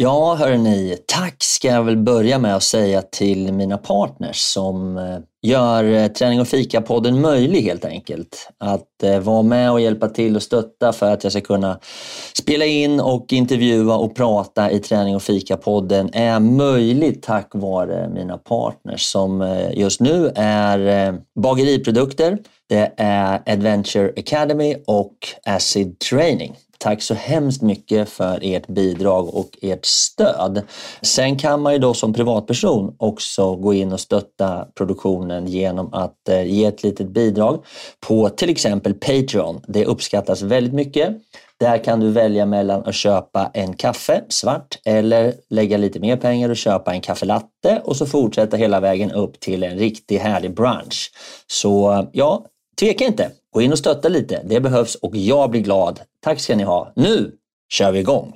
[0.00, 5.18] Ja, hörni, tack ska jag väl börja med att säga till mina partners som eh,
[5.42, 8.50] gör eh, Träning och fika-podden möjlig helt enkelt.
[8.58, 11.78] Att eh, vara med och hjälpa till och stötta för att jag ska kunna
[12.38, 18.38] spela in och intervjua och prata i Träning och fika-podden är möjligt tack vare mina
[18.38, 22.38] partners som just nu är Bageriprodukter,
[22.68, 26.56] det är Adventure Academy och Acid Training.
[26.78, 30.62] Tack så hemskt mycket för ert bidrag och ert stöd.
[31.02, 36.28] Sen kan man ju då som privatperson också gå in och stötta produktionen genom att
[36.28, 37.64] eh, ge ett litet bidrag
[38.06, 39.60] på till exempel Patreon.
[39.68, 41.16] Det uppskattas väldigt mycket.
[41.60, 46.48] Där kan du välja mellan att köpa en kaffe svart eller lägga lite mer pengar
[46.48, 51.10] och köpa en kaffelatte och så fortsätta hela vägen upp till en riktigt härlig brunch.
[51.46, 52.44] Så ja,
[52.78, 53.32] tveka inte.
[53.52, 54.42] Gå in och stötta lite.
[54.44, 56.00] Det behövs och jag blir glad.
[56.20, 56.92] Tack ska ni ha.
[56.96, 57.32] Nu
[57.68, 58.34] kör vi igång!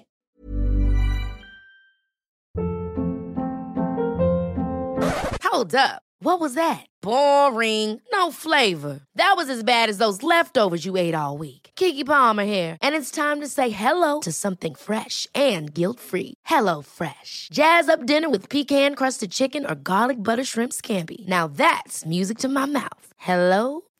[5.52, 6.02] Hold up.
[6.24, 6.86] What was that?
[7.02, 8.00] Boring.
[8.12, 9.00] No flavor.
[9.16, 11.70] That was as bad as those leftovers you ate all week.
[11.74, 16.34] Kiki Palmer here, and it's time to say hello to something fresh and guilt-free.
[16.46, 17.48] Hello Fresh.
[17.52, 21.26] Jazz up dinner with pecan-crusted chicken or garlic butter shrimp scampi.
[21.28, 23.06] Now that's music to my mouth.
[23.18, 23.82] Hello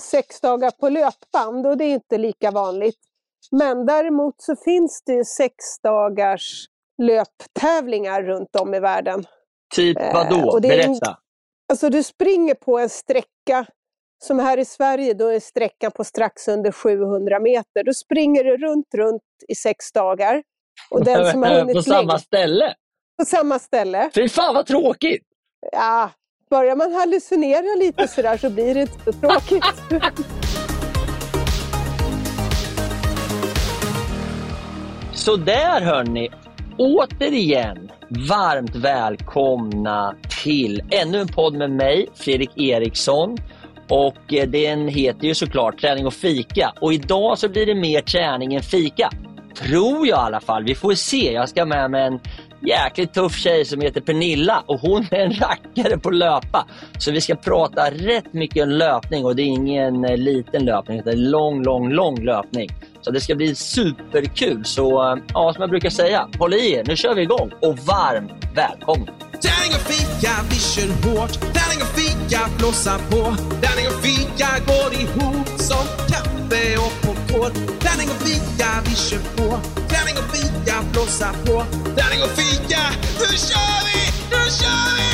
[0.00, 2.98] sex dagar på löpband och det är inte lika vanligt.
[3.50, 6.66] Men däremot så finns det sex dagars
[7.02, 9.24] löptävlingar runt om i världen.
[9.74, 10.56] Typ vadå?
[10.56, 11.18] Eh, Berätta!
[11.68, 13.66] alltså du springer på en sträcka,
[14.24, 17.84] som här i Sverige då är sträckan på strax under 700 meter.
[17.84, 20.42] Då springer du runt, runt i sex dagar.
[20.90, 22.74] Och den som har hunnit på samma ställe?
[23.18, 24.10] På samma ställe.
[24.14, 25.26] Fy fan vad tråkigt!
[25.72, 26.10] Ja,
[26.50, 29.64] börjar man hallucinera lite sådär så blir det inte så tråkigt.
[35.12, 36.28] Så där hörni,
[36.78, 43.36] återigen varmt välkomna till ännu en podd med mig, Fredrik Eriksson.
[43.88, 46.72] Och eh, den heter ju såklart Träning och fika.
[46.80, 49.10] Och idag så blir det mer träning än fika.
[49.54, 50.64] Tror jag i alla fall.
[50.64, 51.32] Vi får se.
[51.32, 52.20] Jag ska med mig en
[52.66, 56.66] jäkligt tuff tjej som heter Pernilla och hon är en rackare på löpa.
[56.98, 60.98] Så vi ska prata rätt mycket om löpning och det är ingen eh, liten löpning,
[60.98, 62.68] utan en lång, lång, lång löpning.
[63.00, 64.64] Så det ska bli superkul.
[64.64, 66.84] Så eh, ja, som jag brukar säga, håll i er.
[66.86, 69.14] Nu kör vi igång och varmt välkommen!
[69.46, 71.32] Tärning och fika, vi kör hårt.
[71.56, 73.22] Tärning och fika, blåsa på.
[73.62, 77.52] Tärning och fika går ihop som kaffe och popcorn.
[77.84, 79.48] Tärning och fika, vi kör på.
[79.92, 80.49] Tärning och fika,
[80.92, 81.64] blåsa på.
[81.96, 82.82] Tärning och fika,
[83.18, 84.00] nu kör vi!
[84.30, 85.10] Nu kör vi!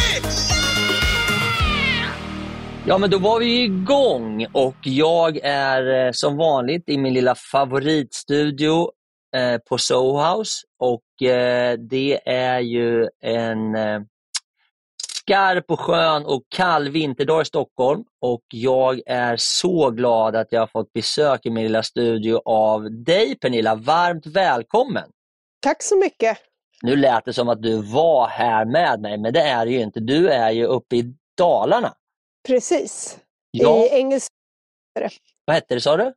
[2.89, 7.35] Ja, men då var vi igång och jag är eh, som vanligt i min lilla
[7.35, 8.91] favoritstudio
[9.37, 14.01] eh, på Soho House och eh, det är ju en eh,
[15.27, 20.61] skarp och skön och kall vinterdag i Stockholm och jag är så glad att jag
[20.61, 23.75] har fått besök i min lilla studio av dig Pernilla.
[23.75, 25.11] Varmt välkommen!
[25.67, 26.39] Tack så mycket!
[26.83, 30.01] Nu lät det som att du var här med mig, men det är ju inte.
[30.01, 31.97] Du är ju uppe i Dalarna.
[32.47, 33.19] Precis,
[33.51, 33.85] ja.
[33.85, 34.29] i Engels...
[35.45, 36.15] Vad hette det sa du?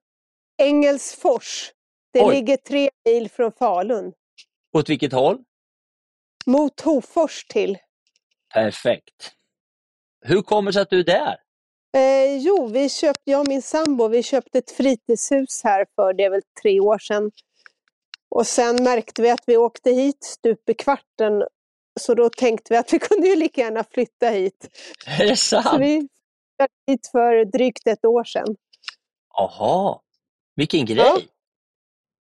[0.57, 1.71] Engelsfors.
[2.13, 2.35] Det Oj.
[2.35, 4.13] ligger tre mil från Falun.
[4.77, 5.37] Åt vilket håll?
[6.45, 7.77] Mot Hofors till.
[8.53, 9.31] Perfekt.
[10.25, 11.37] Hur kommer det sig att du är där?
[11.97, 16.23] Eh, jo, vi köpt, jag och min sambo vi köpte ett fritidshus här för det
[16.23, 17.31] är väl tre år sedan.
[18.29, 21.43] Och sen märkte vi att vi åkte hit stup i kvarten
[21.99, 24.67] så då tänkte vi att vi kunde ju lika gärna flytta hit.
[25.05, 25.67] Är det sant?
[25.67, 28.55] Så vi flyttade hit för drygt ett år sedan.
[29.33, 29.99] Jaha,
[30.55, 30.97] vilken grej.
[30.97, 31.19] Ja.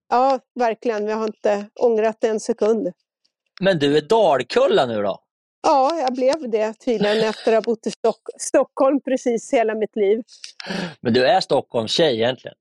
[0.10, 1.06] Ja, verkligen.
[1.06, 2.94] Vi har inte ångrat en sekund.
[3.62, 5.24] Men du är Dalkulla nu då?
[5.62, 9.96] Ja, jag blev det tydligen efter att ha bott i Stock Stockholm precis hela mitt
[9.96, 10.24] liv.
[11.02, 12.58] Men du är Stockholmstjej egentligen?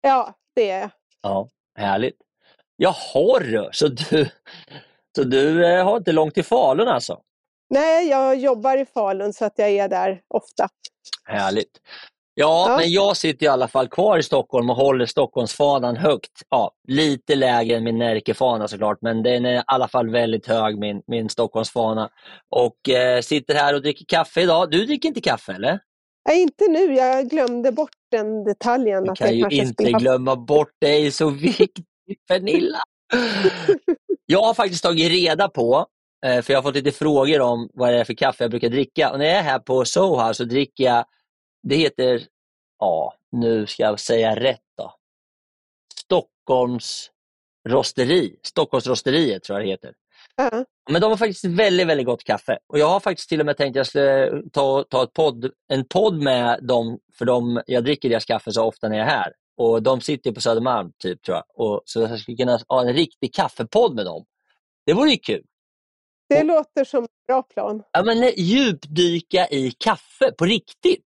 [0.00, 0.90] Ja, det är jag.
[1.22, 1.48] Ja,
[1.78, 2.16] härligt.
[2.82, 4.28] Jaha så du,
[5.16, 7.20] så du eh, har inte långt till Falun alltså?
[7.70, 10.68] Nej, jag jobbar i Falun så att jag är där ofta.
[11.24, 11.80] Härligt.
[12.34, 12.76] Ja, Ja.
[12.76, 16.42] men jag sitter i alla fall kvar i Stockholm och håller Stockholmsfanan högt.
[16.48, 20.78] Ja, lite lägre än min Närkefana såklart, men den är i alla fall väldigt hög,
[20.78, 22.10] min, min Stockholmsfana.
[22.50, 24.70] Och eh, sitter här och dricker kaffe idag.
[24.70, 25.78] Du dricker inte kaffe eller?
[26.28, 26.94] Nej, inte nu.
[26.94, 29.04] Jag glömde bort den detaljen.
[29.04, 31.91] Du kan ju inte glömma bort det, är så viktigt
[32.28, 32.82] Pernilla.
[34.26, 35.86] Jag har faktiskt tagit reda på,
[36.26, 38.68] eh, för jag har fått lite frågor om vad det är för kaffe jag brukar
[38.68, 39.12] dricka.
[39.12, 41.04] Och när jag är här på Soho så dricker jag,
[41.62, 42.22] det heter,
[42.78, 44.94] ja nu ska jag säga rätt då.
[46.00, 47.10] Stockholms
[47.68, 49.94] rosteri, Stockholmsrosteriet tror jag det heter.
[50.36, 50.64] Ja.
[50.90, 52.58] Men de har faktiskt väldigt, väldigt gott kaffe.
[52.66, 55.50] Och jag har faktiskt till och med tänkt att jag skulle ta, ta ett podd,
[55.68, 59.10] en podd med dem, för de, jag dricker deras kaffe så ofta när jag är
[59.10, 59.32] här.
[59.56, 61.44] Och de sitter på Södermalm, typ, tror jag.
[61.54, 64.24] Och, så jag skulle kunna ha en riktig kaffepodd med dem.
[64.86, 65.44] Det vore ju kul.
[66.28, 67.82] Det låter som en bra plan.
[67.92, 71.04] Ja, men djupdyka i kaffe på riktigt.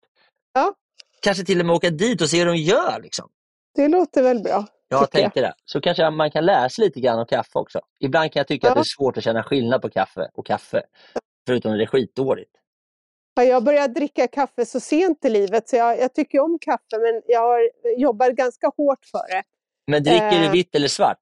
[0.54, 0.74] Ja.
[1.22, 3.00] Kanske till och med åka dit och se hur de gör.
[3.02, 3.28] Liksom.
[3.74, 4.66] Det låter väl bra.
[4.88, 5.54] Jag tycker tänkte det.
[5.64, 7.80] Så kanske man kan läsa lite grann om kaffe också.
[8.00, 8.74] Ibland kan jag tycka att Ja.
[8.74, 10.82] det är svårt att känna skillnad på kaffe och kaffe.
[11.46, 12.50] Förutom när det är skitdåligt.
[13.34, 16.98] Ja, Jag började dricka kaffe så sent i livet så jag, jag tycker om kaffe
[17.00, 19.42] men jag har jobbat ganska hårt för det.
[19.86, 20.50] Men dricker du Eh.
[20.52, 21.20] vitt eller svart?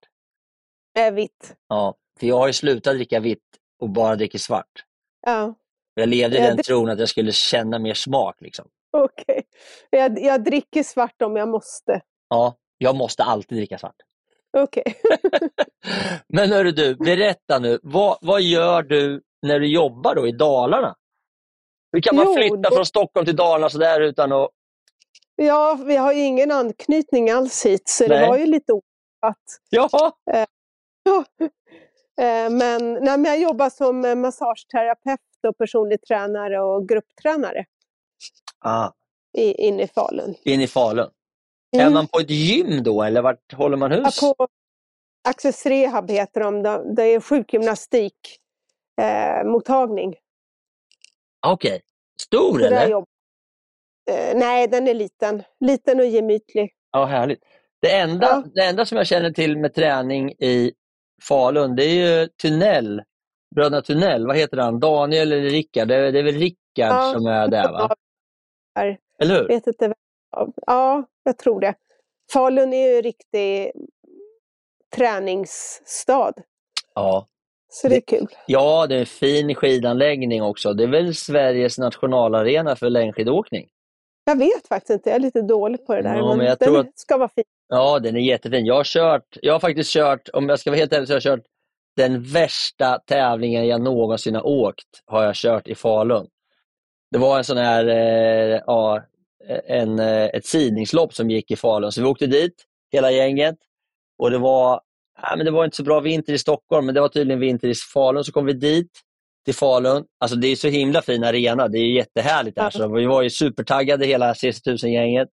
[0.99, 1.56] Äh, vitt.
[1.69, 3.44] Ja, för jag har ju slutat dricka vitt
[3.81, 4.85] och bara dricker svart.
[5.26, 5.55] Ja,
[5.94, 8.37] Jag levde i den det- tron att jag skulle känna mer smak.
[8.41, 8.69] Liksom.
[8.91, 9.43] okej.
[9.91, 12.00] Jag, jag dricker svart om jag måste.
[12.29, 13.97] Ja, jag måste alltid dricka svart.
[14.56, 14.94] Okej.
[16.29, 17.79] Men hörru du, berätta nu.
[17.82, 20.97] Vad, vad gör du när du jobbar då i Dalarna?
[21.92, 24.50] Hur kan man Jo, flytta då- från Stockholm till Dalarna sådär utan att...
[25.36, 28.28] Ja, vi har ju ingen anknytning alls hit så det Nej.
[28.28, 29.42] var ju lite oväntat.
[29.70, 30.12] Jaha,
[32.20, 37.64] Eh, Men, nej, men jag jobbar som eh, massageterapeut och personlig tränare och grupptränare
[38.64, 38.90] ah,
[39.38, 40.34] i, inne i Falun.
[40.44, 41.10] in i Falun.
[41.76, 41.92] Är Mm.
[41.94, 44.18] man på ett gym då eller vart håller man hus?
[44.22, 44.48] Ja, på
[45.28, 46.62] Access Rehab heter de.
[46.62, 48.38] De- Det är sjukgymnastik
[49.00, 50.14] eh, mottagning.
[51.46, 51.80] Okej.
[52.20, 52.88] Stor Så där eller?
[52.88, 53.06] jobb-
[54.10, 55.42] eh, nej, den är liten.
[55.60, 56.72] Liten och gemytlig.
[56.92, 57.44] Ja, härligt.
[57.80, 58.44] Det enda, Ja.
[58.54, 60.72] det enda som jag känner till med träning i
[61.28, 63.02] Falun, det är ju Tunnel.
[63.54, 64.80] Bröderna Tunnel, vad heter han?
[64.80, 65.88] Daniel eller Rickard?
[65.88, 67.12] Det, är- det är väl Rickard Ja.
[67.14, 67.94] som är där va?
[68.74, 68.98] Här.
[69.18, 69.48] Eller hur?
[69.48, 69.88] Vet inte.
[69.88, 71.74] vem- Ja, jag tror det.
[72.32, 73.72] Falun är ju en riktig
[74.96, 76.32] träningsstad.
[76.94, 77.26] Ja.
[77.74, 78.26] Så det är kul.
[78.46, 80.72] ja, det är en fin skidanläggning också.
[80.72, 83.69] Det är väl Sveriges nationalarena för längdskidåkning?
[84.24, 86.16] Jag vet faktiskt inte, jag är lite dålig på det där.
[86.16, 87.44] Ja, men jag den tror att- ska vara fin.
[87.69, 88.66] Ja, den är jättefin.
[88.66, 91.16] Jag har kört, jag har faktiskt kört, om jag ska vara helt ärlig, så har
[91.16, 91.44] jag kört
[91.96, 96.26] den värsta tävlingen jag någonsin har åkt, har jag kört i Falun.
[97.10, 99.02] Det var en sån här, eh, ja,
[99.66, 101.92] en, eh, ett sidningslopp som gick i Falun.
[101.92, 102.54] Så vi åkte dit,
[102.92, 103.56] hela gänget.
[104.18, 104.80] Och det var,
[105.23, 107.69] ja, men det var inte så bra vinter i Stockholm, men det var tydligen vinter
[107.69, 108.25] i Falun.
[108.25, 108.90] Så kom vi dit,
[109.45, 110.04] till Falun.
[110.21, 112.62] Alltså det är så himla fin arena, det är jättehärligt där.
[112.64, 112.71] Ja.
[112.71, 115.28] Så vi var ju supertaggade hela CC1000-gänget.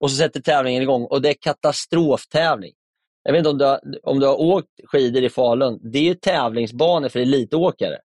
[0.00, 2.72] Och så sätter tävlingen igång och det är katastroftävling.
[3.22, 5.78] Jag vet inte om du har, om du har åkt skidor i Falun.
[5.92, 7.98] Det är ju tävlingsbanor för elitåkare.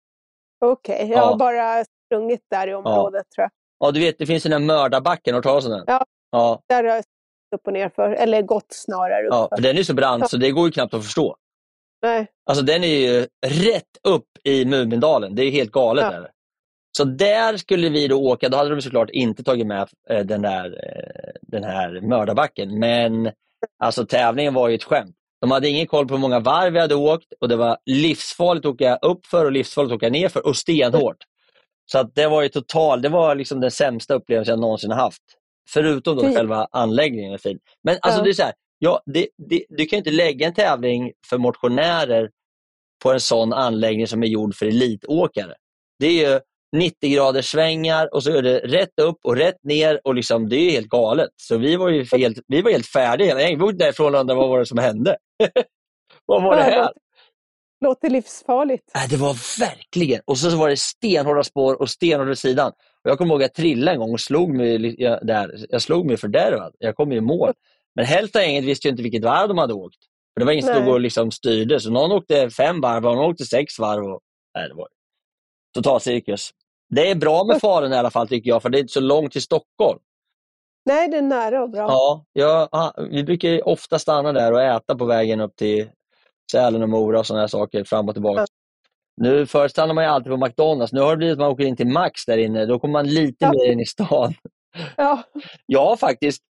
[0.65, 1.25] Okej, jag Ja.
[1.25, 3.51] har bara sprungit där i området tror jag.
[3.79, 5.85] Ja, du vet, det finns den här mördarbacken, har du hört talas om den?
[5.87, 6.05] Ja.
[6.31, 7.05] Ja, Där har jag
[7.55, 9.63] upp och ner för, eller gått snarare upp ja, för.
[9.63, 11.37] den är så brant så det går ju knappt att förstå.
[12.03, 12.27] Nej.
[12.47, 15.35] Alltså den är ju rätt upp i Mumindalen.
[15.35, 16.05] Det är helt galet.
[16.05, 16.11] Ja.
[16.11, 16.31] Där.
[16.97, 18.49] Så där skulle vi då åka.
[18.49, 22.79] Då hade de såklart inte tagit med eh, den, där, eh, den här mördarbacken.
[22.79, 23.31] Men
[23.79, 25.15] alltså tävlingen var ju ett skämt.
[25.41, 28.67] De hade ingen koll på hur många varv vi hade åkt och det var livsfarligt
[28.67, 31.17] att åka upp för och livsfarligt att åka ner för och stenhårt.
[31.93, 34.99] Så att det var ju total, det var liksom den sämsta upplevelsen jag någonsin har
[34.99, 35.23] haft.
[35.69, 37.59] Förutom då själva anläggningen är fin.
[37.85, 38.25] Men alltså Ja.
[38.25, 41.39] det är så här, ja, det, det, du kan ju inte lägga en tävling för
[41.39, 42.31] motionärer
[43.03, 45.55] på en sån anläggning som är gjord för elitåkare.
[45.99, 46.41] Det är ju
[46.77, 50.57] 90 graders svängar och så är det rätt upp och rätt ner och liksom, det
[50.57, 51.31] är helt galet.
[51.37, 53.35] Så vi var ju helt, vi var helt färdiga.
[53.35, 55.17] Vi åkte därifrån och undrade vad var det som hände.
[56.27, 56.79] vad var det här?
[56.81, 56.93] låter-
[57.85, 58.85] låter livsfarligt.
[59.11, 60.21] Det var verkligen.
[60.25, 62.73] Och så var det stenhårda spår och stenhårda sidan.
[63.09, 65.67] Jag kommer ihåg att jag trillade en gång och slog mig jag, där.
[65.69, 66.75] Jag slog mig fördärvad.
[66.79, 67.53] Jag kom i mål.
[67.95, 69.99] Men hälften av gänget visste ju inte vilket varv de hade åkt.
[70.35, 71.81] För det var ingen som stod och liksom styrde.
[71.81, 74.05] Så någon åkte fem varv och någon åkte sex varv.
[74.05, 74.21] Och,
[74.55, 74.89] nej, det var
[75.75, 76.51] total cirkus.
[76.95, 79.01] Det är bra med Falun i alla fall tycker jag, för det är inte så
[79.01, 79.99] långt till Stockholm.
[80.87, 81.87] Nej, det är nära och bra.
[81.89, 85.89] Ja, jag, vi brukar ofta stanna där och äta på vägen upp till
[86.53, 88.41] Sälen och Mora och sådana saker fram och tillbaka.
[88.41, 88.47] Ja.
[89.21, 90.93] Nu förr stannar man ju alltid på McDonalds.
[90.93, 92.67] Nu har det blivit att man åker in till Max där inne.
[92.67, 93.53] Då kommer man lite Ja.
[93.53, 94.35] mer in i stan.
[94.97, 95.23] Ja,
[95.67, 96.43] Jag har faktiskt,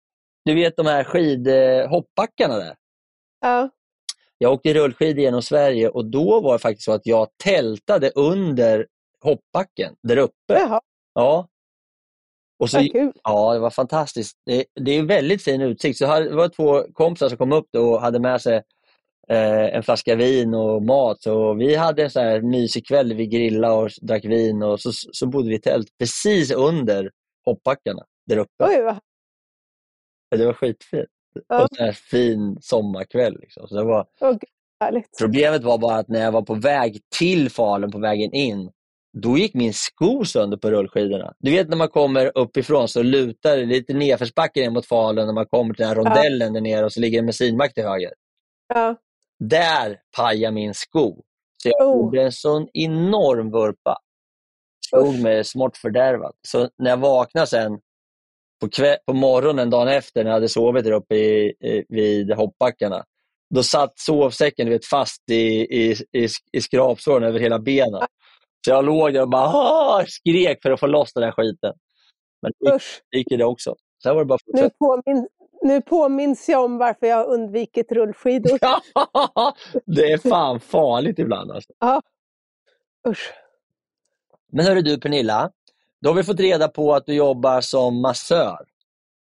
[0.45, 2.75] du vet de här skidhoppbackarna där.
[3.41, 3.69] ja.
[4.41, 8.87] Jag åkte rullskidor genom Sverige och då var det faktiskt så att jag tältade under
[9.23, 10.33] hoppbacken där uppe.
[10.53, 10.81] Jaha,
[11.13, 11.47] Ja.
[12.59, 13.11] Och så, kul.
[13.23, 14.37] Ja, det var fantastiskt.
[14.45, 15.97] Det, det är väldigt fin utsikt.
[15.99, 18.63] Så det var två kompisar som kom upp och hade med sig
[19.31, 21.21] eh, en flaska vin och mat.
[21.21, 23.13] Så vi hade en så här mysig kväll.
[23.13, 27.11] Vi grillade och drack vin och så, så bodde vi i tält precis under
[27.45, 28.65] hoppbackarna där uppe.
[28.65, 28.99] Oj, vad
[30.39, 31.09] Det var skitfint.
[31.47, 31.63] Ja.
[31.63, 33.37] Och här fin sommarkväll.
[33.39, 33.67] Liksom.
[33.67, 34.07] Så det var,
[34.79, 35.17] härligt.
[35.19, 38.71] problemet var bara att när jag var på väg till Falun, på vägen in,
[39.17, 41.33] då gick min sko sönder på rullskidorna.
[41.39, 45.33] Du vet när man kommer uppifrån så lutar det lite nedförsbacke ner mot Falun när
[45.33, 48.13] man kommer till den här rondellen där nere och så ligger en bensinmack till höger.
[48.73, 48.95] Ja.
[49.39, 51.23] Där pajade min sko.
[51.63, 51.97] Så jag Oh.
[51.97, 53.97] gjorde en sån enorm vurpa.
[54.87, 55.21] Stod Usch.
[55.21, 56.33] med smått fördärvad.
[56.47, 57.79] Så när jag vaknade sen
[58.61, 58.69] på,
[59.05, 63.03] på morgonen dagen efter när jag hade sovit där uppe i, i, vid hoppbackarna.
[63.55, 68.01] Då satt sovsäcken du vet, fast i, i, i, i skrapsåren över hela benen.
[68.65, 71.73] Så jag låg där och bara skrek för att få loss den här skiten.
[72.41, 72.81] Men det gick,
[73.11, 73.75] det gick det också.
[74.03, 75.27] Sen var det bara att Nu, påmin,
[75.61, 78.59] nu påminns jag om varför jag har undvikit rullskidor.
[79.85, 81.51] det är fan farligt ibland.
[81.51, 81.73] Alltså.
[83.07, 83.33] Usch.
[84.51, 85.51] Men hörru du Pernilla,
[86.01, 88.65] då har vi fått reda på att du jobbar som massör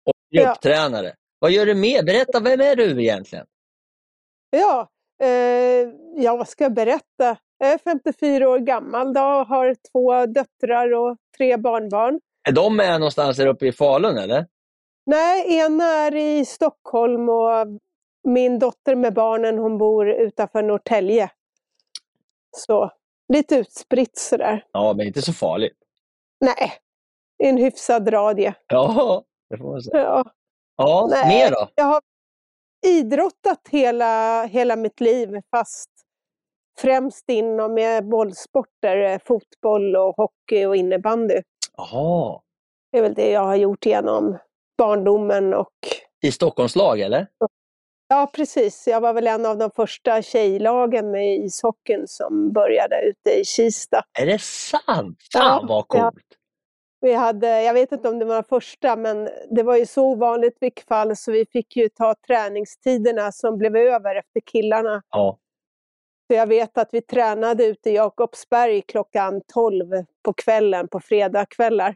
[0.04, 0.44] och Ja.
[0.44, 1.14] grupptränare.
[1.38, 2.02] Vad gör du mer?
[2.02, 3.46] Berätta, vem är du egentligen?
[4.50, 4.88] Ja,
[5.22, 7.36] eh, ja, vad ska jag berätta?
[7.58, 12.20] Jag är 54 år gammal då, har två döttrar och tre barnbarn.
[12.48, 14.46] Är de med någonstans där uppe i Falun eller?
[15.06, 17.66] Nej, ena är i Stockholm och
[18.25, 21.30] min dotter med barnen hon bor utanför Norrtälje.
[22.56, 22.90] Så
[23.32, 24.64] lite utspritt sådär.
[24.73, 25.76] Ja, men inte så farligt.
[26.40, 26.73] Nej,
[27.38, 28.54] en hyfsad radie.
[28.66, 30.02] Ja, det får man säga.
[30.02, 30.25] Ja.
[30.76, 31.28] Ja, Nej.
[31.28, 31.68] mer då?
[31.75, 32.00] Jag har
[32.87, 35.90] idrottat hela, hela mitt liv fast
[36.78, 41.42] främst inom bollsporter, eh, fotboll och hockey och innebandy.
[41.76, 42.40] Jaha.
[42.92, 44.38] Det är väl det jag har gjort genom
[44.78, 45.78] barndomen och
[46.23, 47.26] I Stockholmslag eller?
[48.09, 53.40] ja precis, jag var väl en av de första tjejlagen med ishockeyn som började ute
[53.40, 54.02] i Kista.
[54.21, 55.19] Är det sant?
[55.35, 56.11] Ja, Fan vad ja.
[56.11, 56.25] coolt!
[57.00, 60.57] Vi hade, jag vet inte om det var första, men det var ju så ovanligt
[60.61, 65.02] vilket fall så vi fick ju ta träningstiderna som blev över efter killarna.
[65.11, 65.38] Ja.
[66.26, 69.87] Så jag vet att vi tränade ute i Jakobsberg klockan 12
[70.23, 71.95] på kvällen, på fredagskvällar.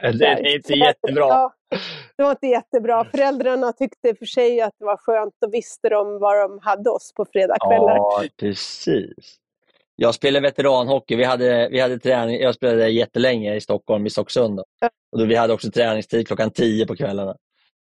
[0.00, 1.28] Det är inte jättebra.
[1.28, 1.54] Ja,
[2.16, 3.04] det var inte jättebra.
[3.04, 7.12] Föräldrarna tyckte för sig att det var skönt och visste de var de hade oss
[7.16, 7.96] på fredagskvällar.
[7.96, 9.36] Ja, precis.
[9.96, 11.16] Jag spelade veteranhockey.
[11.16, 14.56] Vi hade, vi hade träning, jag spelade jättelänge i Stockholm, i Stocksund.
[14.56, 14.64] då.
[15.12, 17.36] Och då, vi hade också träningstid klockan 10 på kvällarna.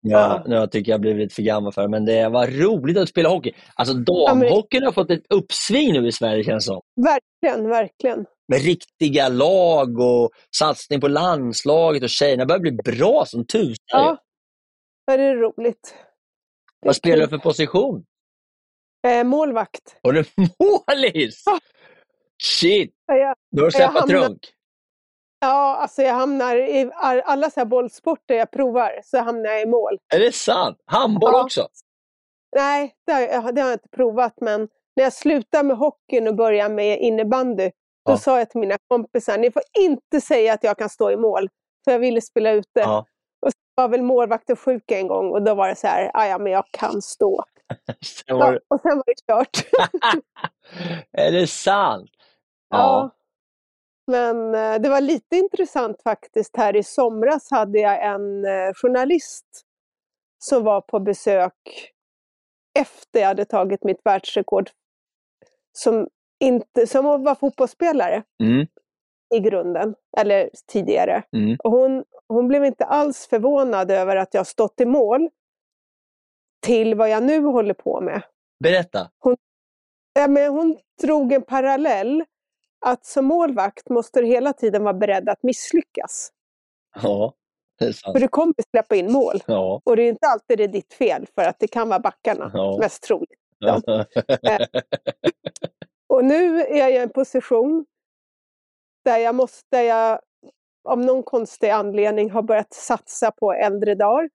[0.02, 0.44] Ja.
[0.46, 3.28] nu tycker jag blivit lite för gammal för det, men det var roligt att spela
[3.28, 3.52] hockey.
[3.74, 6.80] Alltså damhockeyn har fått ett uppsving nu i Sverige känns det som.
[6.96, 8.26] Verkligen, verkligen.
[8.48, 13.74] Med riktiga lag och satsning på landslaget och tjejerna börjar bli bra som tusan.
[13.92, 14.18] Ja,
[15.06, 15.94] det är roligt.
[16.80, 18.04] Det är Vad spelar du för position?
[19.06, 19.96] Eh, målvakt.
[20.02, 20.24] Har du
[20.58, 21.44] målis?
[22.42, 24.38] Shit, Ja, jag, du har släpat hamnar- trunk.
[25.40, 29.62] Ja, alltså jag hamnar i all- alla så här bollsporter jag provar så hamnar jag
[29.62, 29.98] i mål.
[30.14, 30.78] Är det sant?
[30.86, 31.44] Handboll Ja.
[31.44, 31.68] också?
[32.56, 36.28] Nej, det har, jag, det har jag inte provat, men när jag slutade med hockeyn
[36.28, 37.70] och började med innebandy,
[38.06, 38.16] då Ja.
[38.16, 41.48] sa jag till mina kompisar, ni får inte säga att jag kan stå i mål,
[41.84, 42.80] för jag ville spela ute.
[42.80, 43.06] Ja.
[43.46, 46.26] Och så var väl målvakten sjuk en gång och då var det så här, "Ah,
[46.26, 47.44] ja men jag kan stå.
[48.04, 49.64] Sen Ja, och sen var det kört.
[51.12, 52.10] är det sant?
[52.70, 53.10] Ja.
[54.10, 56.56] Men eh, det var lite intressant faktiskt.
[56.56, 59.46] Här i somras hade jag en eh, journalist
[60.38, 61.92] som var på besök
[62.78, 64.70] efter jag hade tagit mitt världsrekord.
[65.72, 66.08] Som,
[66.40, 68.66] inte, som var fotbollsspelare Mm,
[69.34, 71.22] i grunden, eller tidigare.
[71.36, 71.56] mm.
[71.64, 75.28] Och hon, hon blev inte alls förvånad över att jag stått i mål
[76.66, 78.22] till vad jag nu håller på med.
[78.64, 79.10] Berätta.
[80.12, 82.24] Ja, men hon drog en parallell
[82.86, 86.32] att som målvakt måste du hela tiden vara beredd att misslyckas.
[87.02, 87.34] Ja,
[87.78, 88.12] det är sant.
[88.14, 89.42] För du kommer släppa in mål.
[89.46, 89.80] Ja.
[89.84, 92.50] Och det är inte alltid det är ditt fel, för att det kan vara backarna,
[92.54, 92.78] Ja.
[92.80, 93.40] mest troligt.
[96.06, 97.86] Och nu är jag i en position
[99.04, 100.20] där jag måste, där jag
[100.88, 104.30] av någon konstig anledning har börjat satsa på äldre dagar.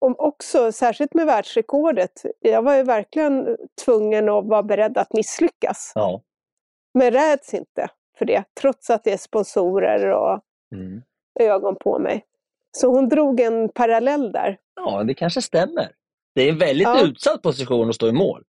[0.00, 5.92] Och också, särskilt med världsrekordet, jag var ju verkligen tvungen att vara beredd att misslyckas.
[5.94, 6.22] ja.
[6.94, 10.40] Men räds inte för det, trots att det är sponsorer och
[10.74, 11.02] Mm.
[11.40, 12.24] ögon på mig.
[12.76, 14.58] Så hon drog en parallell där.
[14.76, 15.92] ja, det kanske stämmer.
[16.34, 17.02] Det är en väldigt Ja.
[17.06, 18.44] utsatt position att stå i mål.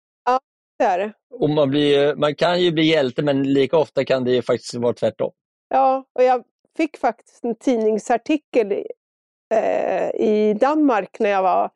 [0.78, 1.12] Det är det.
[1.30, 4.74] Och man, blir, man kan ju bli hjälte, men lika ofta kan det ju faktiskt
[4.74, 5.32] vara tvärtom.
[5.68, 6.44] Ja, och jag
[6.76, 8.86] fick faktiskt en tidningsartikel i,
[9.54, 11.70] eh, i Danmark när jag var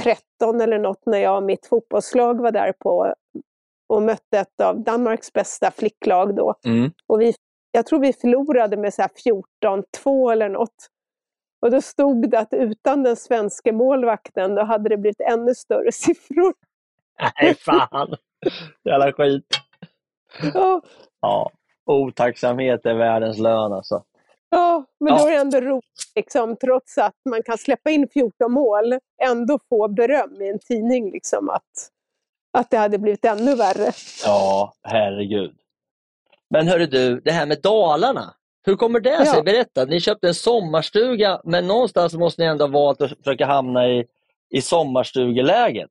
[0.00, 3.14] 13 eller något, när jag och mitt fotbollslag var där på
[3.88, 6.54] och mötte ett av Danmarks bästa flicklag då.
[6.64, 6.90] Mm.
[7.06, 7.34] Och vi,
[7.72, 9.10] jag tror vi förlorade med så här
[10.04, 10.88] 14-2 eller något.
[11.62, 15.92] Och då stod det att utan den svenska målvakten då hade det blivit ännu större
[15.92, 16.54] siffror.
[17.42, 18.14] Nej, fan!
[18.84, 19.44] Jävla skit.
[20.54, 20.82] Ja,
[21.20, 21.50] Ja.
[21.86, 24.04] Otacksamhet är världens lön alltså.
[24.50, 25.18] Ja, men Ja.
[25.18, 29.58] då är det ändå roligt, liksom, trots att man kan släppa in 14 mål, ändå
[29.68, 31.90] få beröm i en tidning, liksom, att,
[32.52, 33.92] att det hade blivit ännu värre.
[34.24, 35.56] Ja, herregud.
[36.50, 38.34] Men hörru du, det här med Dalarna.
[38.66, 39.36] Hur kommer det sig?
[39.36, 39.42] Ja.
[39.42, 39.84] Berätta.
[39.84, 44.06] Ni köpte en sommarstuga, men någonstans måste ni ändå ha valt att försöka hamna i,
[44.50, 45.90] i sommarstugeläget.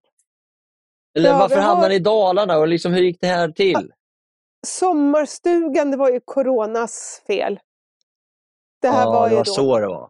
[1.17, 3.91] Eller Ja, varför har- hamnade ni i Dalarna och liksom, hur gick det här till?
[4.67, 7.59] Sommarstugan, det var ju coronas fel.
[8.81, 10.09] Det här ja, var det ju var då så det var.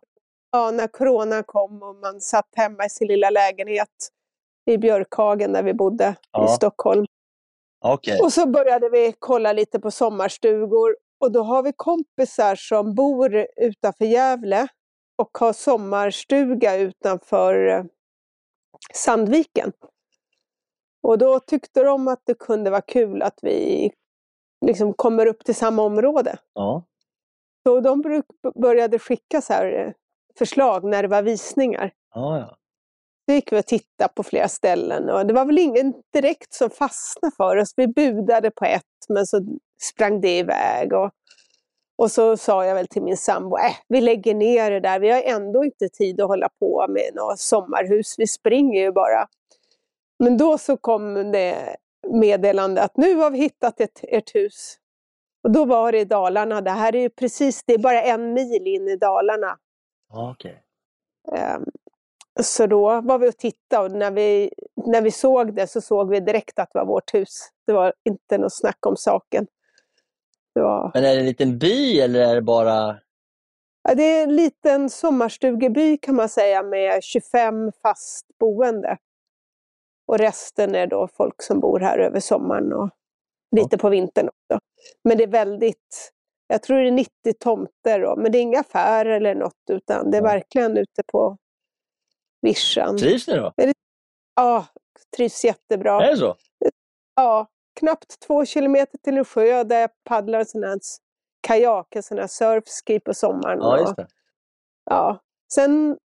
[0.52, 4.10] ja, när corona kom och man satt hemma i sin lilla lägenhet
[4.68, 6.46] i Björkhagen där vi bodde Ja.
[6.46, 7.06] i Stockholm.
[7.86, 8.20] Okej.
[8.22, 13.46] Och så började vi kolla lite på sommarstugor och då har vi kompisar som bor
[13.56, 14.68] utanför Gävle
[15.18, 17.84] och har sommarstuga utanför eh,
[18.94, 19.72] Sandviken.
[21.04, 23.92] Och då tyckte de att det kunde vara kul att vi
[24.66, 26.38] liksom kommer upp till samma område.
[26.54, 26.84] Ja.
[27.68, 28.24] Så de
[28.56, 29.94] började skicka så här eh,
[30.38, 31.92] förslag när det var visningar.
[32.14, 32.58] Ja, ja.
[33.28, 36.70] Då gick vi och tittade på flera ställen och det var väl ingen direkt som
[36.70, 37.74] fastnade för oss.
[37.76, 39.42] Vi budade på ett men så
[39.82, 40.94] sprang det iväg.
[40.94, 41.12] Och,
[41.98, 45.00] och så sa jag väl till min sambo, äh, vi lägger ner det där.
[45.00, 48.16] Vi har ändå inte tid att hålla på med något sommarhus.
[48.18, 49.28] Vi springer ju bara.
[50.20, 51.76] Men då så kom det
[52.14, 54.78] meddelande att nu har vi hittat ett, ert hus.
[55.44, 56.62] Och då var det i Dalarna.
[56.62, 59.58] Det här är ju precis, det är bara en mil in i Dalarna.
[60.10, 60.64] ja okej.
[62.40, 64.52] Så då var vi och tittade och när vi,
[64.86, 67.50] när vi såg det så såg vi direkt att det var vårt hus.
[67.68, 69.48] Det var inte något snack om saken.
[70.56, 73.00] Det, var, Men är det en liten by eller är det bara...
[73.84, 78.98] ja, det är en liten sommarstugeby kan man säga med 25 fast boende.
[80.08, 82.90] Och resten är då folk som bor här över sommaren och
[83.56, 84.60] lite på vintern också.
[85.04, 86.12] Men det är väldigt,
[86.48, 90.12] jag tror det är 90 tomter, och, men det är inga affärer eller något utan
[90.12, 90.28] det är Ja.
[90.28, 91.38] verkligen ute på
[92.48, 92.98] vischan.
[92.98, 93.54] Trivs ni då?
[94.36, 94.66] Ja,
[95.18, 96.06] trivs jättebra.
[96.06, 96.36] Är det så?
[97.16, 97.48] Ja,
[97.80, 100.80] knappt två kilometer till en sjö där jag paddlar sån här
[101.48, 103.60] kajak, sån här surfski på sommaren.
[103.62, 104.08] Ja, just det.
[104.86, 105.20] ja.
[105.54, 105.98] Sen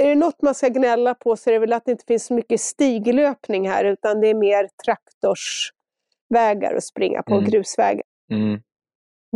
[0.00, 2.26] är det något man ska gnälla på så är det väl att det inte finns
[2.26, 7.44] så mycket stiglöpning här utan det är mer traktorsvägar att springa på, Mm.
[7.50, 8.02] grusvägar.
[8.30, 8.62] Mm.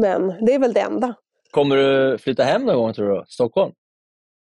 [0.01, 1.15] Men det är väl det enda.
[1.51, 3.25] Kommer du flytta hem någon gång tror du?
[3.29, 3.73] Stockholm?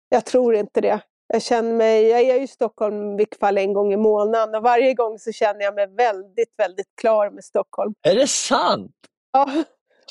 [0.09, 0.99] Jag tror inte det.
[1.27, 4.55] Jag känner mig, jag är ju i Stockholm i vilket fall en gång i månaden
[4.55, 7.93] och varje gång så känner jag mig väldigt, väldigt klar med Stockholm.
[8.01, 8.91] Är det sant?
[9.31, 9.63] Ja,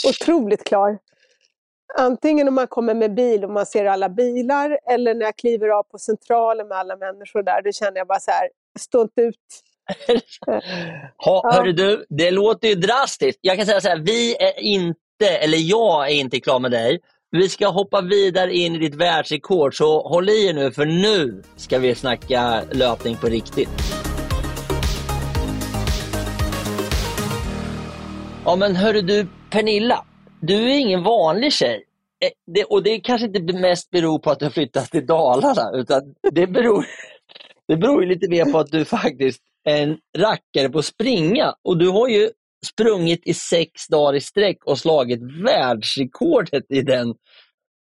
[0.08, 0.98] otroligt klar.
[1.98, 5.68] Antingen om man kommer med bil och man ser alla bilar eller när jag kliver
[5.68, 8.48] av på Centralen med alla människor där, då känner jag bara så här,
[8.78, 9.36] stå inte ut.
[10.46, 11.50] Ha, Ja.
[11.52, 13.38] Hörru du, det låter ju drastiskt.
[13.42, 17.00] Jag kan säga så här, vi är inte, eller jag är inte klar med dig.
[17.30, 21.42] Vi ska hoppa vidare in i ditt världsrekord, så håll i er nu för nu
[21.56, 23.68] ska vi snacka löpning på riktigt.
[28.44, 30.04] Ja men hörru du Pernilla,
[30.40, 31.84] du är ingen vanlig tjej.
[32.24, 35.70] Eh, det, och det kanske inte mest beror på att du har flyttat till Dalarna,
[35.74, 36.86] utan det beror,
[37.68, 41.54] det beror lite mer på att du faktiskt är en rackare på att springa.
[41.64, 42.30] Och du har ju
[42.66, 47.14] sprungit i sex dagar i sträck och slagit världsrekordet i den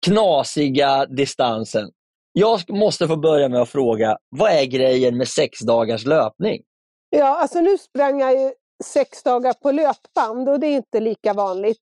[0.05, 1.89] knasiga distansen.
[2.33, 6.61] Jag måste få börja med att fråga, vad är grejen med sex dagars löpning?
[7.09, 8.51] Ja, alltså nu sprang jag ju
[8.83, 11.81] sex dagar på löpband och det är inte lika vanligt.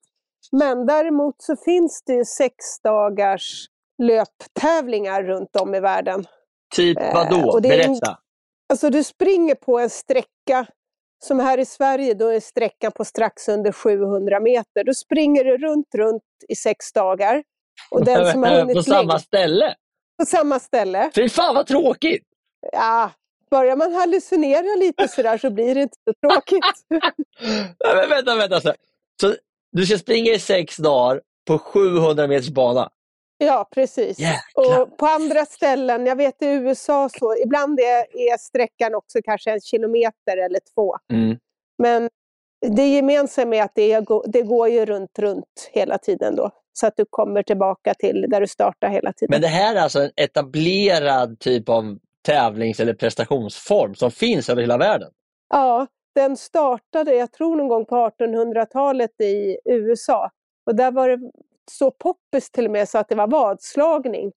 [0.51, 3.65] Men däremot så finns det sex dagars
[4.03, 6.25] löptävlingar runt om i världen.
[6.75, 7.59] Typ Eh, vadå?
[7.59, 8.17] det är en- Berätta.
[8.69, 10.65] Alltså du springer på en sträcka,
[11.23, 14.83] som här i Sverige då är sträckan på strax under 700 meter.
[14.83, 17.43] Då springer du runt, runt i sex dagar.
[17.91, 19.75] Och den som har hunnit på samma ställe?
[20.19, 22.23] på samma ställe, Fy fan vad tråkigt!
[22.71, 23.11] ja,
[23.51, 26.63] börjar man hallucinera lite sådär så blir det inte så tråkigt.
[27.85, 28.73] Nej, men vänta, vänta.
[29.21, 29.35] Så
[29.71, 32.89] du ska springa i sex dagar på 700 meters bana?
[33.37, 34.19] Ja, precis.
[34.19, 34.81] Jäklar.
[34.81, 39.51] Och på andra ställen, jag vet i USA så, ibland är, är sträckan också kanske
[39.51, 40.95] en kilometer eller två.
[41.13, 41.37] Mm.
[41.77, 42.09] Men
[42.75, 46.51] det gemensamma är att det, går- det går ju runt, runt hela tiden då.
[46.73, 49.33] Så att du kommer tillbaka till där du startar hela tiden.
[49.33, 54.61] Men det här är alltså en etablerad typ av tävlings eller prestationsform som finns över
[54.61, 55.11] hela världen?
[55.49, 60.29] Ja, den startade, jag tror någon gång på 1800-talet i USA.
[60.65, 61.31] Och där var det
[61.71, 64.31] så poppis till och med så att det var vadslagning.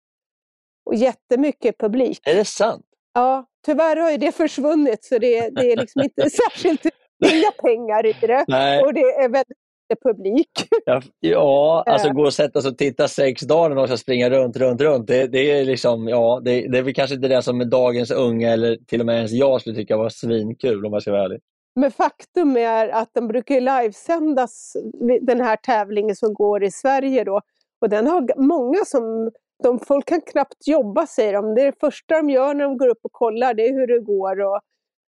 [0.86, 2.20] Och jättemycket publik.
[2.26, 2.86] Är det sant?
[3.14, 6.86] Ja, tyvärr har ju det försvunnit så det, det är liksom inte särskilt
[7.24, 8.44] inga pengar i det.
[8.48, 8.82] Nej.
[8.82, 9.58] Och det är väldigt
[10.02, 10.50] publik.
[10.84, 12.14] Ja, ja alltså Eh.
[12.14, 15.06] gå och sätta sig och titta sex dagar de ska springa runt, runt, runt.
[15.06, 18.52] Det, det är liksom, ja, det, det är väl kanske inte det som dagens unga
[18.52, 21.40] eller till och med ens jag skulle tycka var svinkul om jag ska vara ärlig.
[21.76, 24.76] Men faktum är att den brukar livesändas,
[25.20, 27.40] den här tävlingen som går i Sverige då.
[27.80, 29.30] Och den har många som,
[29.62, 31.54] de, folk kan knappt jobba säger de.
[31.54, 33.86] Det är det första de gör när de går upp och kollar, det är hur
[33.86, 34.40] det går.
[34.40, 34.60] Och,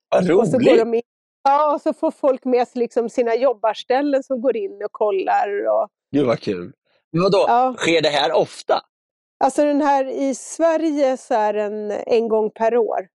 [0.10, 0.80] Vad och så går roligt!
[0.80, 1.02] de in.
[1.44, 5.48] Ja, och så får folk med sig liksom sina jobbarställen som går in och kollar.
[5.68, 6.74] Och, Gud vad kul.
[7.12, 7.76] Men vadå, Ja.
[7.78, 8.82] sker det här ofta?
[9.44, 13.08] alltså den här i Sverige så är den en gång per år.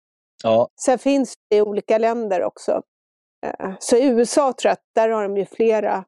[0.43, 2.81] Ja, Sen finns det i olika länder också.
[3.45, 6.05] Eh, Så i USA tror jag att där har de ju flera,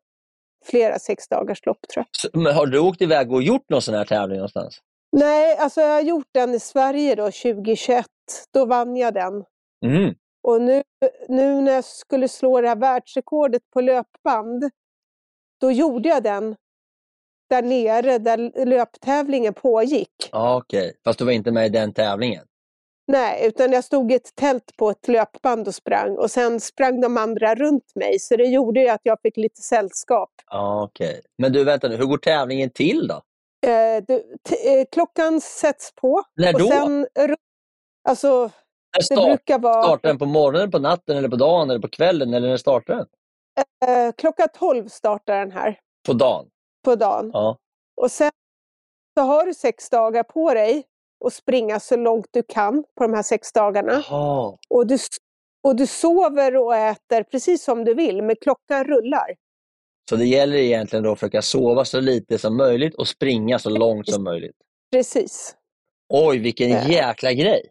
[0.65, 2.42] flera sexdagarslopp tror jag.
[2.42, 4.80] men har du åkt iväg och gjort någon sån här tävling någonstans?
[5.12, 8.06] Nej, alltså jag har gjort den i Sverige då 2021.
[8.54, 9.44] Då vann jag den.
[9.86, 10.15] Mm.
[10.44, 10.84] Och nu,
[11.28, 14.70] nu när jag skulle slå det här världsrekordet på löpband,
[15.62, 16.56] då gjorde jag den
[17.50, 20.30] där nere där löptävlingen pågick.
[20.32, 22.46] Ja, Okej, fast du var inte med i den tävlingen?
[23.12, 27.02] Nej, utan jag stod i ett tält på ett löpband och sprang och sen sprang
[27.02, 30.30] de andra runt mig så det gjorde ju att jag fick lite sällskap.
[30.84, 31.22] Okej.
[31.38, 33.22] Men du, vänta nu, hur går tävlingen till då?
[33.69, 34.13] Eh, du,
[34.65, 36.24] eh, klockan sätts på.
[36.36, 36.67] När och då?
[36.67, 37.36] Sen, ru-
[38.10, 38.50] alltså, När
[39.00, 41.88] det start, brukar vara startar den på morgonen, på natten, eller på dagen, eller på
[41.89, 42.34] kvällen?
[42.34, 43.08] Eller när startar den?
[43.89, 46.50] eh, klockan 12 startar den här På dagen?
[46.86, 47.32] på dagen.
[47.34, 47.58] Ja.
[48.02, 48.32] Och sen
[49.17, 50.84] så har du sex dagar på dig
[51.26, 54.04] att springa så långt du kan på de här sex dagarna.
[54.70, 54.98] Och du,
[55.64, 59.36] och du sover och äter precis som du vill, men klockan rullar.
[60.10, 63.70] Så det gäller egentligen då att försöka sova så lite som möjligt och springa så
[63.70, 64.56] långt som möjligt.
[64.92, 65.56] Precis.
[66.10, 66.84] Oj, vilken Ja.
[66.88, 67.62] jäkla grej!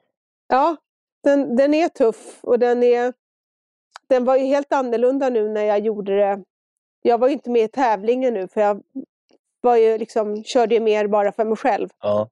[0.49, 0.77] Ja,
[1.25, 3.13] den, den är tuff och den är...
[4.09, 6.43] Den var ju helt annorlunda nu när jag gjorde det.
[7.03, 8.83] Jag var ju inte med i tävlingen nu för jag
[9.61, 11.89] var ju liksom, körde ju mer bara för mig själv.
[12.03, 12.29] Ja.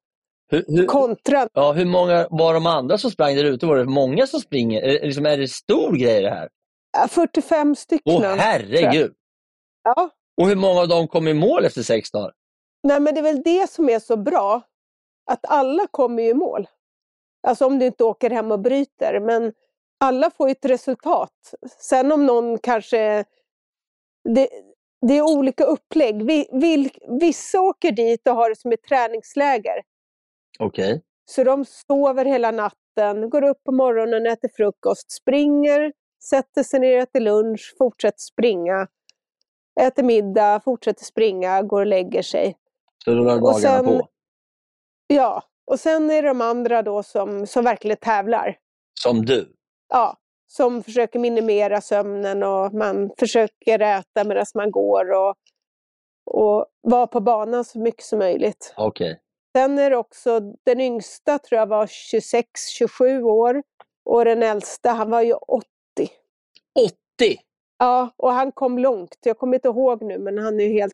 [0.49, 3.67] Hur, hur, Kontra ja, hur många var de andra som sprang där ute?
[3.67, 4.83] Var det många som springer?
[4.83, 6.49] Är, det- liksom, är det stor grej det här?
[6.93, 8.15] ja, 45 stycken.
[8.15, 9.15] Åh herregud!
[9.83, 12.33] Ja, Och hur många av dem kom i mål efter sex dagar?
[12.83, 14.63] Nej, men det är väl det som är så bra,
[15.31, 16.67] att alla kommer ju i mål.
[17.47, 19.53] Alltså om du inte åker hem och bryter, men
[20.01, 21.33] alla får ett resultat.
[21.81, 23.25] Sen om någon kanske...
[24.35, 24.49] Det,
[25.07, 26.23] det är olika upplägg.
[26.27, 29.83] Vi, vil, vissa åker dit och har det som ett träningsläger.
[30.59, 31.03] Okej.
[31.25, 35.93] Så de sover hela natten, går upp på morgonen, äter frukost, springer,
[36.31, 38.87] sätter sig ner, äter lunch, fortsätter springa.
[39.81, 42.57] Äter middag, fortsätter springa, går och lägger sig.
[43.05, 44.09] Så Och dagarna sen- på?
[45.07, 48.57] Ja, och sen är det de andra då som, som verkligen tävlar.
[49.01, 49.53] Som du?
[49.89, 50.17] Ja,
[50.47, 55.35] som försöker minimera sömnen och man försöker äta medan man går och,
[56.31, 58.75] och vara på banan så mycket som möjligt.
[58.77, 59.21] Okej.
[59.57, 63.63] Sen är det också, den yngsta tror jag var 26-27 år
[64.05, 65.67] och den äldsta han var ju 80.
[65.99, 66.95] 80!
[67.79, 69.17] Ja, och han kom långt.
[69.23, 70.93] Jag kommer inte ihåg nu men han är helt,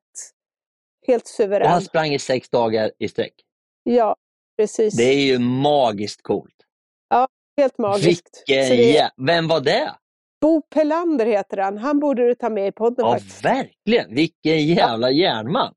[1.06, 1.70] helt Och suverän.
[1.70, 3.32] han sprang i sex dagar i sträck.
[3.82, 4.16] Ja,
[4.58, 4.96] precis.
[4.96, 6.56] Det är ju magiskt coolt.
[7.56, 8.44] helt magiskt.
[8.46, 9.10] Vilken det jä...
[9.26, 9.94] Vem var det?
[10.40, 11.78] Bo Pelander heter han.
[11.78, 13.44] Han borde du ta med i podden Ja, faktiskt.
[13.44, 14.14] verkligen!
[14.14, 15.74] Vilken jävla järnman!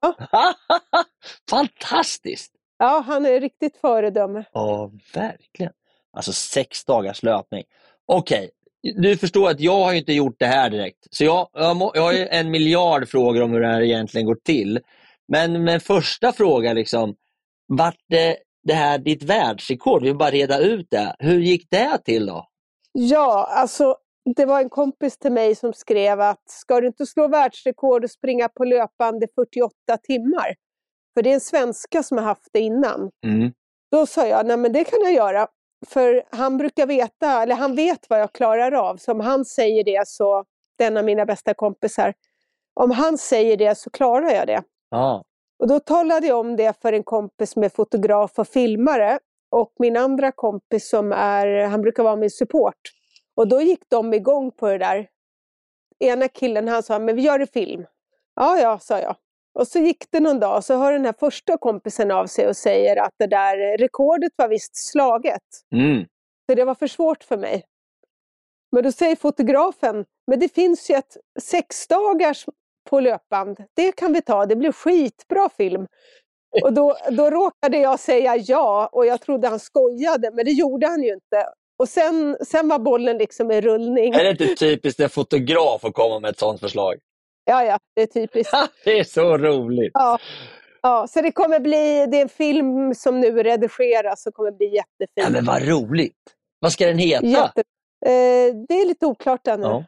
[0.00, 0.14] Ja.
[1.50, 2.52] Fantastiskt!
[2.78, 4.44] Ja, han är riktigt föredöme.
[4.52, 5.72] Ja, verkligen.
[6.12, 7.64] Alltså sex dagars löpning.
[8.06, 8.50] Okej,
[8.94, 11.06] du förstår att jag har ju inte gjort det här direkt.
[11.10, 14.38] Så jag, jag, må, jag har en miljard frågor om hur det här egentligen går
[14.44, 14.80] till.
[15.28, 17.14] Men med första fråga, liksom,
[17.68, 20.02] vart det, det här ditt världsrekord?
[20.02, 21.16] Vi vill bara reda ut det.
[21.18, 22.46] Hur gick det till då?
[22.92, 23.96] Ja, alltså
[24.34, 28.10] det var en kompis till mig som skrev att ska du inte slå världsrekord och
[28.10, 30.54] springa på löpande 48 timmar?
[31.14, 33.10] För det är en svenska som har haft det innan.
[33.24, 33.52] Mm.
[33.90, 35.48] Då sa jag, nej men det kan jag göra.
[35.86, 38.96] För han brukar veta, eller han vet vad jag klarar av.
[38.96, 40.44] Så om han säger det så,
[40.78, 42.14] den av mina bästa kompisar,
[42.74, 44.62] om han säger det så klarar jag det.
[44.90, 45.24] Ja.
[45.58, 49.18] Och då talade jag om det för en kompis som är fotograf och filmare.
[49.50, 52.80] Och min andra kompis som är, han brukar vara min support.
[53.36, 55.08] Och då gick de igång på det där.
[55.98, 57.86] Ena killen han sa, men vi gör en film.
[58.34, 59.16] Ja, ja, sa jag.
[59.58, 62.48] Och så gick det någon dag och så hör den här första kompisen av sig
[62.48, 65.42] och säger att det där rekordet var visst slaget.
[65.74, 66.04] Mm.
[66.46, 67.64] Så det var för svårt för mig.
[68.72, 72.46] Men då säger fotografen, men det finns ju ett sexdagars
[72.90, 73.64] på löpband.
[73.74, 75.86] Det kan vi ta, det blir skitbra film.
[76.62, 80.86] Och då, då råkade jag säga ja och jag trodde han skojade, men det gjorde
[80.86, 81.46] han ju inte.
[81.78, 84.14] Och sen, sen var bollen liksom i rullning.
[84.14, 86.94] Är det inte typiskt en fotograf att komma med ett sånt förslag?
[87.44, 88.54] Ja, ja, det är typiskt.
[88.84, 89.90] det är så roligt.
[89.94, 90.18] Ja,
[90.82, 94.66] ja, så det kommer bli, det är en film som nu redigeras och kommer bli
[94.66, 95.24] jättefin.
[95.24, 96.16] Ja, men vad roligt!
[96.58, 97.26] Vad ska den heta?
[97.26, 97.60] Jätte,
[98.06, 99.66] eh, det är lite oklart ännu.
[99.66, 99.84] Ja.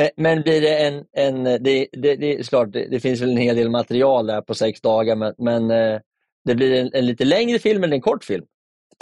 [0.00, 1.04] Eh, Men blir det en...
[1.12, 4.42] en det, det, det är klart, det, det finns väl en hel del material där
[4.42, 6.00] på sex dagar, men, men eh,
[6.44, 8.44] det blir en, en lite längre film eller en kort film?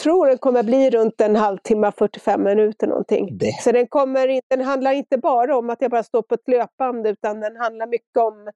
[0.02, 3.38] Tror den kommer bli runt en halvtimme, 45 minuter någonting.
[3.38, 3.52] Det.
[3.62, 7.06] Så den, kommer, den handlar inte bara om att jag bara står på ett löpband
[7.06, 8.50] utan den handlar mycket om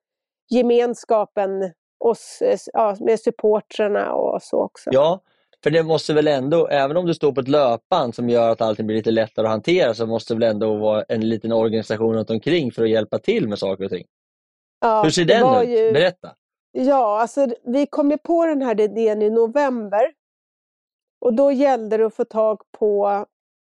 [0.50, 1.72] gemenskapen
[2.05, 4.90] oss, eh, ja, med supportrarna och så också.
[4.92, 5.20] Ja,
[5.62, 8.61] för det måste väl ändå, även om du står på ett löpband som gör att
[8.61, 12.14] allting blir lite lättare att hantera, så måste det väl ändå vara en liten organisation
[12.14, 14.05] runt omkring för att hjälpa till med saker och ting.
[14.81, 15.68] Ja, Hur ser den ut?
[15.68, 16.35] ju- Berätta.
[16.72, 20.00] Ja, alltså vi kom ju på den här idén i november.
[21.20, 23.26] Och då gällde det att få tag på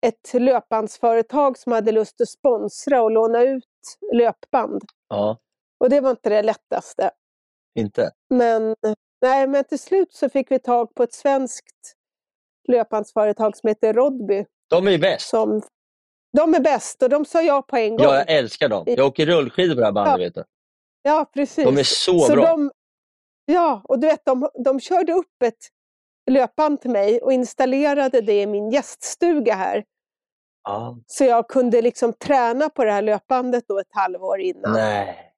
[0.06, 3.64] ett löpbandsföretag som hade lust att sponsra och låna ut
[4.12, 4.82] löpband.
[5.08, 5.38] Ja,
[5.78, 7.10] Och det var inte det lättaste.
[7.74, 8.10] inte?
[8.30, 8.76] Men,
[9.22, 11.96] nej, men till slut så fick vi tag på ett svenskt
[12.68, 14.44] löpbandsföretag som heter Rodby.
[14.70, 15.28] De är bäst.
[15.28, 15.62] Som,
[16.32, 18.06] de är bäst och de sa ja på en gång.
[18.06, 18.84] Ja, jag älskar dem.
[18.86, 20.12] Jag åker rullskidor på det här bandet.
[20.20, 20.24] Ja.
[20.24, 20.44] Vet du.
[21.02, 21.64] Ja, precis.
[21.64, 22.46] De är så bra.
[22.46, 22.70] De,
[23.44, 25.68] ja, och du vet, de, de körde upp ett
[26.30, 29.84] löpband till mig och installerade det i min gäststuga här.
[30.64, 30.98] Ja.
[31.06, 34.72] Så jag kunde liksom träna på det här löpbandet då ett halvår innan.
[34.72, 35.28] Nej,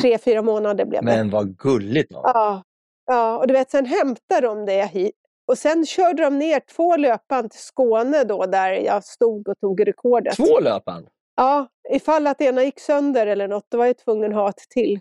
[0.00, 1.06] Tre, fyra månader blev det.
[1.16, 2.10] men vad gulligt.
[2.12, 2.20] dem.
[2.24, 2.62] Ja,
[3.06, 5.14] ja, och du vet, sen hämtade de det hit.
[5.46, 9.88] Och sen körde de ner två löpband till Skåne då, där jag stod och tog
[9.88, 10.36] rekordet.
[10.36, 11.08] Två löpband?
[11.36, 14.68] Ja, ifall att ena gick sönder eller något, då var jag tvungen att ha ett
[14.70, 15.00] till.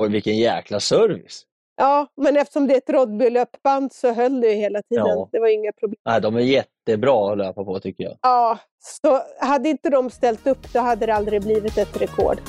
[0.00, 1.42] Oj, vilken jäkla service.
[1.80, 5.06] Ja, men eftersom det är ett Rodby-löpband så höll det ju hela tiden.
[5.06, 5.28] Ja.
[5.32, 5.96] Det var inga problem.
[6.04, 8.16] Nej, de är jättebra att löpa på tycker jag.
[8.22, 12.40] Ja, så hade inte de ställt upp då hade det aldrig blivit ett rekord.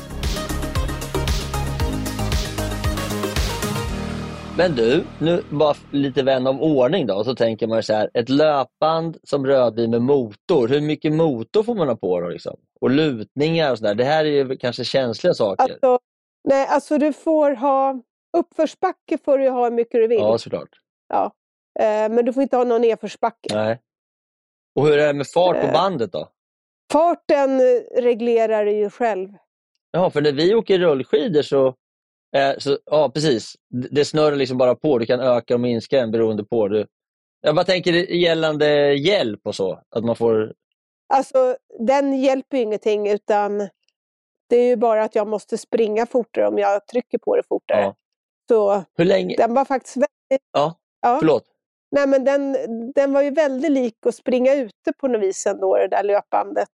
[4.58, 7.24] Men du, nu bara lite vän av ordning då.
[7.24, 10.68] Så tänker man så här, ett löpband som Rödby med motor.
[10.68, 12.30] Hur mycket motor får man ha på då?
[12.30, 12.56] Liksom?
[12.82, 13.96] Och lutningar och sådär.
[13.96, 15.64] Det här är ju kanske känsliga saker.
[15.64, 16.00] Alltså,
[16.44, 18.02] nej, alltså du får ha...
[18.38, 20.20] Uppförsbacke får du ha hur mycket du vill.
[20.20, 20.70] Ja, såklart.
[21.08, 21.26] Ja.
[21.80, 23.56] Eh, men du får inte ha någon nedförsbacke.
[23.56, 23.82] Nej.
[24.76, 25.74] Och hur är det med fart på Eh.
[25.74, 26.30] bandet då?
[26.92, 29.30] Farten eh, reglerar du ju själv.
[29.92, 31.76] Ja, för när vi åker rullskidor så,
[32.58, 34.98] så ja precis, det det snurrar liksom bara på.
[34.98, 36.68] Du kan öka och minska den beroende på.
[36.68, 36.88] Du,
[37.42, 39.82] jag bara tänker gällande hjälp och så.
[39.90, 40.54] Att man får,
[41.14, 43.58] Alltså, den hjälper ju ingenting utan
[44.50, 47.82] det är ju bara att jag måste springa fortare om jag trycker på det fortare.
[47.82, 47.96] Ja.
[48.52, 50.48] Så hur länge, den var faktiskt väldigt...
[50.52, 51.18] ja, Ja.
[51.20, 51.44] förlåt.
[51.92, 52.58] Nej, men den,
[52.96, 56.70] den var ju väldigt lik att springa ute på något vis ändå, det där löpbandet.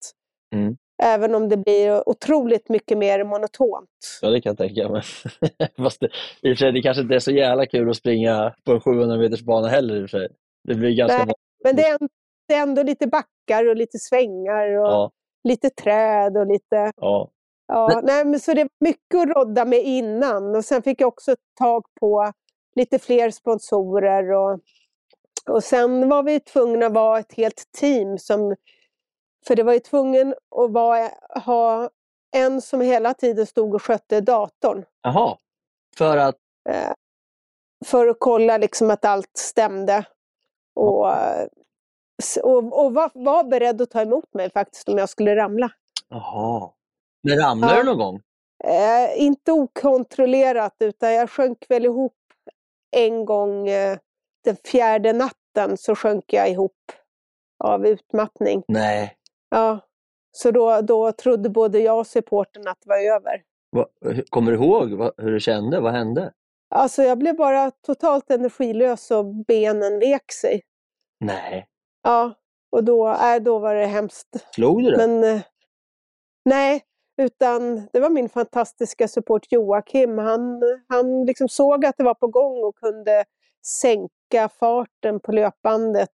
[0.54, 0.76] Mm.
[1.02, 3.88] Även om det blir otroligt mycket mer monotont.
[4.22, 5.02] Ja, det kan jag tänka mig.
[5.76, 6.06] Fast det,
[6.42, 8.80] i och för sig, det kanske inte är så jävla kul att springa på en
[8.80, 10.28] 700 meters bana heller i och för sig.
[10.68, 11.24] Det blir ganska...
[11.24, 11.34] Nej,
[11.64, 12.08] Men det är, ändå,
[12.48, 15.10] det är ändå lite backar och lite svängar och Ja,
[15.48, 16.92] lite träd och lite...
[16.96, 17.30] ja.
[17.68, 21.08] Ja, nej, men så det var mycket att rodda med innan och sen fick jag
[21.08, 22.32] också tag på
[22.74, 24.60] lite fler sponsorer och,
[25.50, 28.56] och sen var vi tvungna att vara ett helt team som
[29.46, 31.10] för det var ju tvungen att vara,
[31.44, 31.90] ha
[32.36, 35.36] en som hela tiden stod och skötte datorn Jaha.
[35.96, 36.36] För att,
[36.68, 36.92] eh,
[37.86, 40.04] för att kolla liksom att allt stämde.
[40.74, 41.06] Och,
[42.42, 45.70] Och, och var, var beredd att ta emot mig faktiskt om jag skulle ramla.
[46.08, 46.70] Jaha.
[47.28, 47.78] Men ramlade Ja.
[47.80, 48.20] du någon gång?
[48.64, 52.16] Eh, inte okontrollerat utan jag sjönk väl ihop
[52.96, 53.98] en gång eh,
[54.44, 56.76] den fjärde natten så sjönk jag ihop
[57.64, 58.62] av utmattning.
[58.68, 59.16] Nej.
[59.50, 59.78] Ja.
[60.32, 63.42] Så då, då trodde både jag och supporten att det var över.
[63.70, 63.86] Va,
[64.30, 65.80] kommer du ihåg vad, hur du kände?
[65.80, 66.32] Vad hände?
[66.74, 70.62] Alltså jag blev bara totalt energilös och benen vek sig.
[71.20, 71.66] Nej.
[72.02, 72.34] Ja,
[72.70, 74.28] och då, äh, då var det hemskt.
[74.54, 74.96] Slog du det?
[75.06, 75.42] Men eh,
[76.44, 76.82] nej,
[77.16, 80.18] utan det var min fantastiska support Joakim.
[80.18, 83.24] Han, han liksom såg att det var på gång och kunde
[83.66, 86.10] sänka farten på löpbandet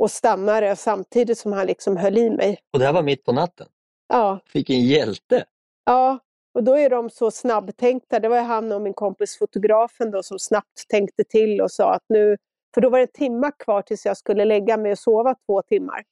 [0.00, 2.58] och stanna det samtidigt som han liksom höll i mig.
[2.72, 3.66] Och det här var mitt på natten.
[4.08, 5.44] Ja, Vilken hjälte!
[5.84, 6.18] ja.
[6.54, 8.20] Och då är de så snabbtänkta.
[8.20, 12.04] Det var han och min kompis fotografen då som snabbt tänkte till och sa att
[12.08, 12.36] nu,
[12.74, 15.62] för då var det en timma kvar tills jag skulle lägga mig och sova två
[15.62, 16.04] timmar.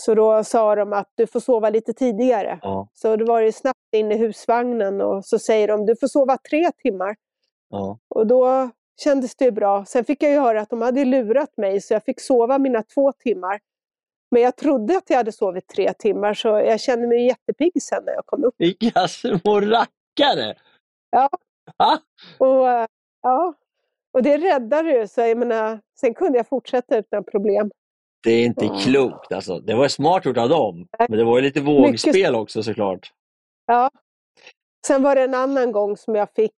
[0.00, 2.58] Så då sa de att du får sova lite tidigare.
[2.62, 6.06] Ja, Så då var det snabbt in i husvagnen och så säger de du får
[6.06, 7.16] sova tre timmar.
[7.70, 7.98] ja.
[8.08, 8.70] Och då
[9.04, 9.84] kändes det bra.
[9.84, 12.82] Sen fick jag ju höra att de hade lurat mig så jag fick sova mina
[12.82, 13.60] två timmar.
[14.30, 18.04] Men jag trodde att jag hade sovit tre timmar så jag kände mig jättepigg sen
[18.04, 18.54] när jag kom upp.
[18.58, 20.54] Vilka små rackare!
[21.10, 21.28] Ja.
[22.38, 22.88] Och,
[23.22, 23.54] ja.
[24.12, 25.08] och det räddade ju.
[25.08, 27.70] Så jag menar, sen kunde jag fortsätta utan problem.
[28.22, 29.58] Det är inte klokt alltså.
[29.58, 30.88] Det var smart gjort av dem.
[31.08, 33.12] Men det var ju lite vågspel också såklart.
[33.66, 33.90] Ja.
[34.86, 36.54] Sen var det en annan gång som jag fick,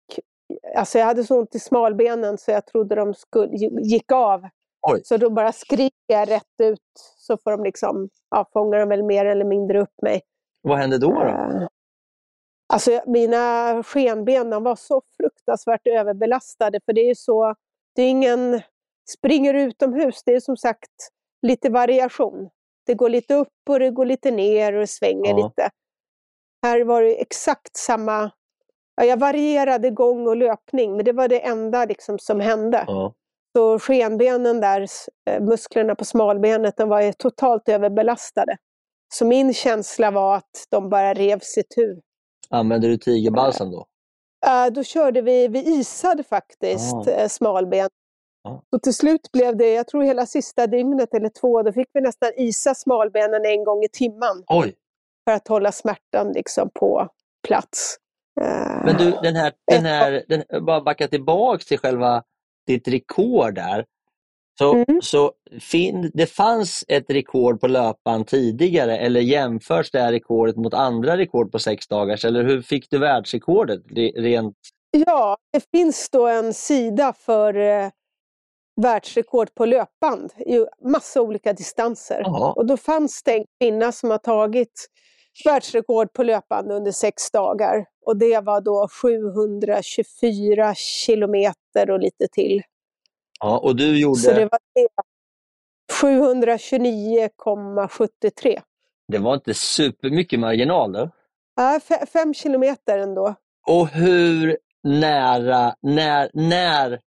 [0.76, 4.48] alltså jag hade så ont i smalbenen så jag trodde de skulle, gick av.
[4.82, 5.00] Oj.
[5.04, 6.80] Så då bara skriker jag rätt ut
[7.16, 10.22] så får de liksom, ja, fångar de väl mer eller mindre upp mig.
[10.62, 11.10] Vad hände då?
[11.10, 11.20] då?
[11.20, 11.66] Eh,
[12.72, 17.54] Alltså mina skenben de var så fruktansvärt överbelastade för det är så,
[17.94, 18.60] det är ingen,
[19.10, 20.90] springer utomhus, det är som sagt
[21.46, 22.48] lite variation.
[22.86, 25.46] Det går lite upp och det går lite ner och det svänger Ja.
[25.46, 25.70] lite.
[26.62, 28.30] Här var det exakt samma,
[28.96, 32.84] ja, jag varierade gång och löpning men det var det enda liksom som hände.
[32.86, 33.14] Ja.
[33.56, 34.86] Så skenbenen där,
[35.30, 38.56] eh, musklerna på smalbenet, de var totalt överbelastade.
[39.14, 42.00] Så min känsla var att de bara revs itu.
[42.50, 43.86] Använde du tigerbalsam då?
[44.46, 47.10] Äh, då körde vi, vi isade faktiskt Ah.
[47.10, 47.88] eh, smalben.
[48.48, 48.62] Ja.
[48.70, 52.00] Så till slut blev det, jag tror hela sista dygnet eller två, då fick vi
[52.00, 54.74] nästan isa smalbenen en gång i timmen Oj!
[55.28, 57.08] för att hålla smärtan liksom på
[57.48, 57.96] plats.
[58.40, 62.22] Eh, Men du, den här, den här den, bara backa tillbaks till själva
[62.66, 63.84] ditt rekord där.
[64.58, 65.02] Så, Mm.
[65.02, 70.74] så fin, det fanns ett rekord på löpan tidigare eller jämförs det här rekordet mot
[70.74, 72.24] andra rekord på sex dagars?
[72.24, 74.56] Eller hur fick du världsrekordet re- rent?
[74.90, 77.88] Ja, det finns då en sida för eh,
[78.82, 82.20] världsrekord på löpband i massa olika distanser.
[82.24, 82.52] Jaha.
[82.52, 84.86] Och då fanns det en kvinna som har tagit
[85.44, 87.86] världsrekord på löpband under sex dagar.
[88.06, 92.62] Och det var då 724 kilometer och lite till.
[93.40, 94.48] Ja, och du gjorde, Så det det...
[94.52, 94.88] var det.
[96.02, 98.60] 729,73.
[99.18, 101.10] var inte supermycket marginal då?
[101.56, 103.34] Ja, fe- fem kilometer ändå.
[103.66, 107.00] Och hur nära, när, när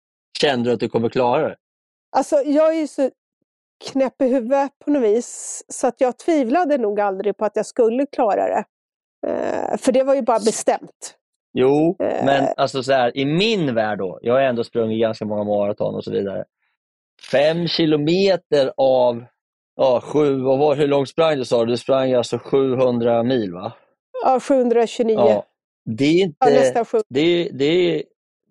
[0.40, 1.57] kände du att du kommer klara det?
[2.16, 3.11] Alltså jag är ju så
[3.92, 7.66] knäpp i huvudet på något vis så att jag tvivlade nog aldrig på att jag
[7.66, 8.64] skulle klara det.
[9.27, 11.14] Eh, för det var ju bara bestämt.
[11.53, 12.24] Jo, Eh.
[12.24, 15.94] men alltså så här, i min värld då, jag har ändå sprungit ganska många maraton
[15.94, 16.44] och så vidare.
[17.33, 19.24] Fem kilometer av
[19.77, 21.70] ja, sju, och var, hur långt sprang du sa du?
[21.70, 23.72] Du sprang alltså 700 mil va?
[24.24, 25.14] Ja, 729.
[25.18, 25.44] Ja.
[25.85, 26.98] Det är Ja, inte, nästan sju.
[27.09, 28.03] det det är,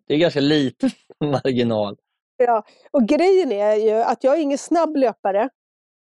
[0.08, 0.90] det är ganska liten
[1.20, 1.98] marginal.
[2.38, 2.64] Ja.
[2.92, 5.50] Och grejen är ju att jag är ingen snabb löpare.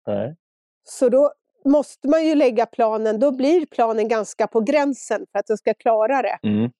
[0.07, 0.35] Nej.
[0.83, 1.33] Så då
[1.65, 5.73] måste man ju lägga planen, då blir planen ganska på gränsen för att jag ska
[5.73, 6.39] klara det.
[6.43, 6.71] Mm.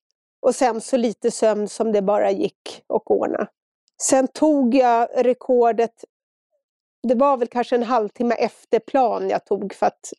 [0.41, 3.47] Och sen så lite sömn som det bara gick att ordna.
[4.01, 6.05] Sen tog jag rekordet,
[7.07, 10.13] det var väl kanske en halvtimme efter plan jag tog för att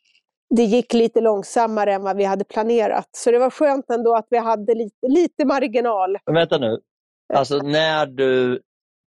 [0.56, 3.08] det gick lite långsammare än vad vi hade planerat.
[3.16, 6.18] Så det var skönt ändå att vi hade lite, lite marginal.
[6.26, 6.80] Men vänta nu,
[7.34, 8.60] alltså när du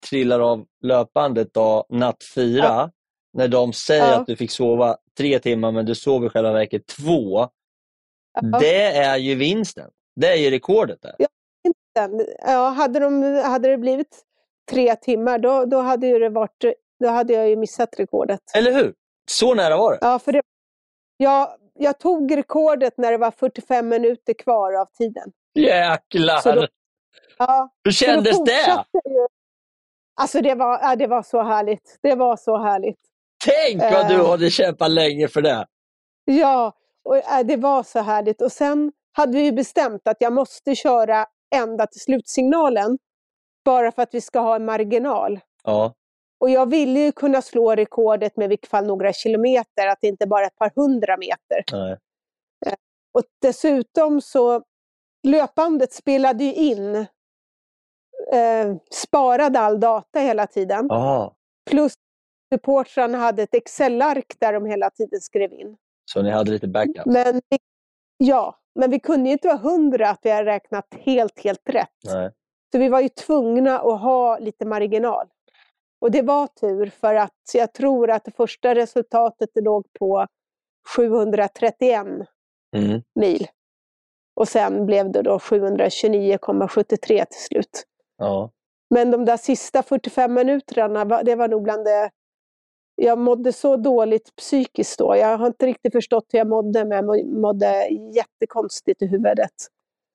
[0.09, 2.91] trillar av löpbandet då, natt fyra, Ja.
[3.33, 4.15] när de säger Ja.
[4.19, 8.59] att du fick sova tre timmar men du sov i själva verket två, Ja.
[8.59, 9.89] det är ju vinsten.
[10.15, 11.15] Det är ju rekordet där.
[11.97, 14.23] Sen, ja, hade, de, hade det blivit
[14.71, 16.63] tre timmar då, då, hade det varit,
[16.99, 18.39] då hade jag ju missat rekordet.
[18.57, 18.93] Eller hur?
[19.31, 19.97] Så nära var det.
[20.01, 20.41] Ja, för det,
[21.17, 25.31] ja, jag tog rekordet när det var 45 minuter kvar av tiden.
[25.53, 26.37] Jäklar!
[26.37, 26.67] Så då-
[27.37, 28.51] Ja, Hur kändes det?
[28.67, 29.27] jag ju.
[30.21, 31.99] Alltså det var, ja, det var så härligt.
[32.01, 32.99] Det var så härligt.
[33.45, 34.29] Tänk vad du Eh.
[34.29, 35.65] hade kämpat länge för det!
[36.25, 38.41] Ja, och äh, det var så härligt.
[38.41, 42.97] Och sen hade vi bestämt att jag måste köra ända till slutsignalen.
[43.65, 45.39] Bara för att vi ska ha en marginal.
[45.63, 45.93] Ja,
[46.39, 50.07] Och jag ville ju kunna slå rekordet med i vilket fall några kilometer, att det
[50.07, 51.63] inte bara ett par hundra meter.
[51.71, 51.97] nej.
[53.13, 54.63] Och dessutom så,
[55.27, 56.95] löpbandet spelade ju in,
[58.33, 60.85] eh, sparade all data hela tiden.
[60.89, 61.35] Ja,
[61.69, 61.93] Plus
[62.53, 65.77] supportrarna hade ett Excel-ark där de hela tiden skrev in.
[66.05, 67.05] så ni hade lite backup?
[67.05, 67.41] Men
[68.17, 71.89] ja, men vi kunde ju inte vara hundra att vi hade räknat helt, helt rätt.
[72.13, 72.31] Nej.
[72.71, 75.27] Så vi var ju tvungna att ha lite marginal.
[76.01, 80.27] Och det var tur för att jag tror att det första resultatet låg på
[80.95, 82.05] 731
[82.75, 83.01] Mm.
[83.19, 83.47] mil.
[84.35, 87.83] Och sen blev det då 729,73 till slut.
[88.17, 88.51] Ja.
[88.89, 92.09] Men de där sista 45 minuterna, det var nog bland det...
[92.95, 95.15] Jag mådde så dåligt psykiskt då.
[95.17, 99.53] Jag har inte riktigt förstått hur jag mådde, men jag må- mådde jättekonstigt i huvudet.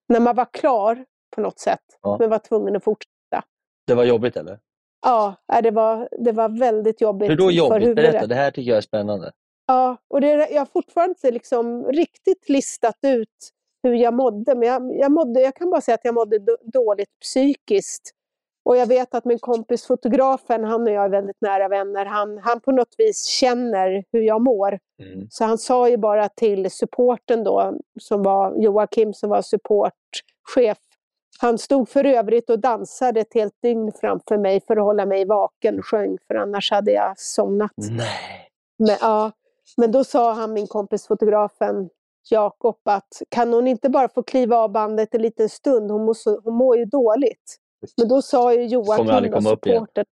[0.08, 1.04] När man var klar
[1.34, 2.16] på något sätt, Ja.
[2.20, 3.44] men var tvungen att fortsätta.
[3.86, 4.58] Det var jobbigt eller?
[5.02, 7.82] Ja, det var, det var väldigt jobbigt Hur då för jobbigt?
[7.82, 8.12] huvudet.
[8.12, 9.32] Berätta, det här tycker jag är spännande.
[9.66, 13.28] Ja, och det, jag har fortfarande inte liksom riktigt listat ut
[13.82, 16.56] hur jag mådde, men jag, jag, mådde, jag kan bara säga att jag mådde då-
[16.62, 18.10] dåligt psykiskt.
[18.64, 22.38] Och jag vet att min kompis fotografen, han och jag är väldigt nära vänner, han,
[22.38, 24.78] han på något vis känner hur jag mår.
[25.02, 25.26] Mm.
[25.30, 30.78] Så han sa ju bara till supporten då, som var Joakim som var supportchef.
[31.42, 35.24] Han stod för övrigt och dansade ett helt dygn framför mig för att hålla mig
[35.24, 37.72] vaken och sjöng, för annars hade jag somnat.
[37.76, 38.48] Nej.
[38.78, 39.32] Men, ja,
[39.76, 41.88] men då sa han, min kompis fotografen
[42.30, 45.90] Jakob, att kan hon inte bara få kliva av bandet en liten stund?
[45.90, 47.56] Hon mår, så, hon mår ju dåligt.
[47.96, 49.42] Men då sa ju Joakim, igen.
[49.42, 50.04] supporten,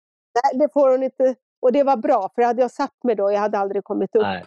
[0.43, 1.35] nej det får hon inte.
[1.63, 4.23] Och det var bra, för hade jag satt mig då, jag hade aldrig kommit upp.
[4.23, 4.45] Nej.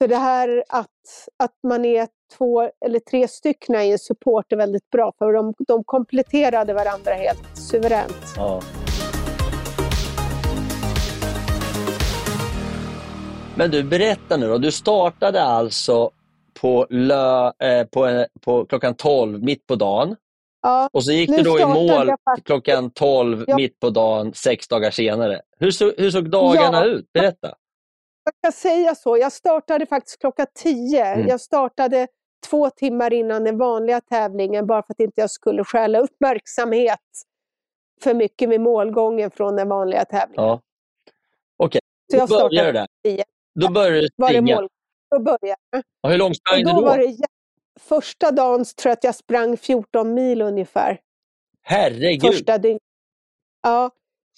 [0.00, 0.88] Så det här att,
[1.36, 2.08] att man är
[2.38, 7.12] två eller tre stycken i en support är väldigt bra, för de, de kompletterade varandra
[7.14, 8.16] helt suveränt.
[8.36, 8.60] Ja.
[13.56, 14.58] Men du, berätta nu då.
[14.58, 16.10] Du startade alltså
[16.60, 20.16] på, lö, eh, på, eh, på klockan 12 mitt på dagen.
[20.62, 22.10] Ja, Och så gick du då i mål
[22.44, 23.56] klockan 12 Ja.
[23.56, 25.40] mitt på dagen, sex dagar senare.
[25.58, 26.84] Hur, så, hur såg dagarna Ja.
[26.84, 27.12] ut?
[27.12, 27.54] Berätta.
[28.24, 29.18] Jag ska säga så.
[29.18, 31.04] Jag startade faktiskt klockan 10.
[31.04, 31.28] Mm.
[31.28, 32.08] Jag startade
[32.50, 37.00] två timmar innan den vanliga tävlingen bara för att inte jag skulle stjäla uppmärksamhet
[38.02, 40.44] för mycket med målgången från den vanliga tävlingen.
[40.44, 40.60] Ja.
[41.56, 42.86] Okej, Så jag då började du där.
[43.04, 43.24] 10.
[43.54, 44.56] Då började du Var det springa.
[44.60, 44.68] mål?
[45.10, 45.56] Då började.
[46.02, 46.86] Och hur långt sprang du då då?
[46.86, 47.16] var det
[47.80, 51.00] Första dagen tror jag att jag sprang 14 mil ungefär.
[51.62, 52.32] Herregud!
[52.32, 52.82] Första dygnet.
[53.62, 53.90] Ja.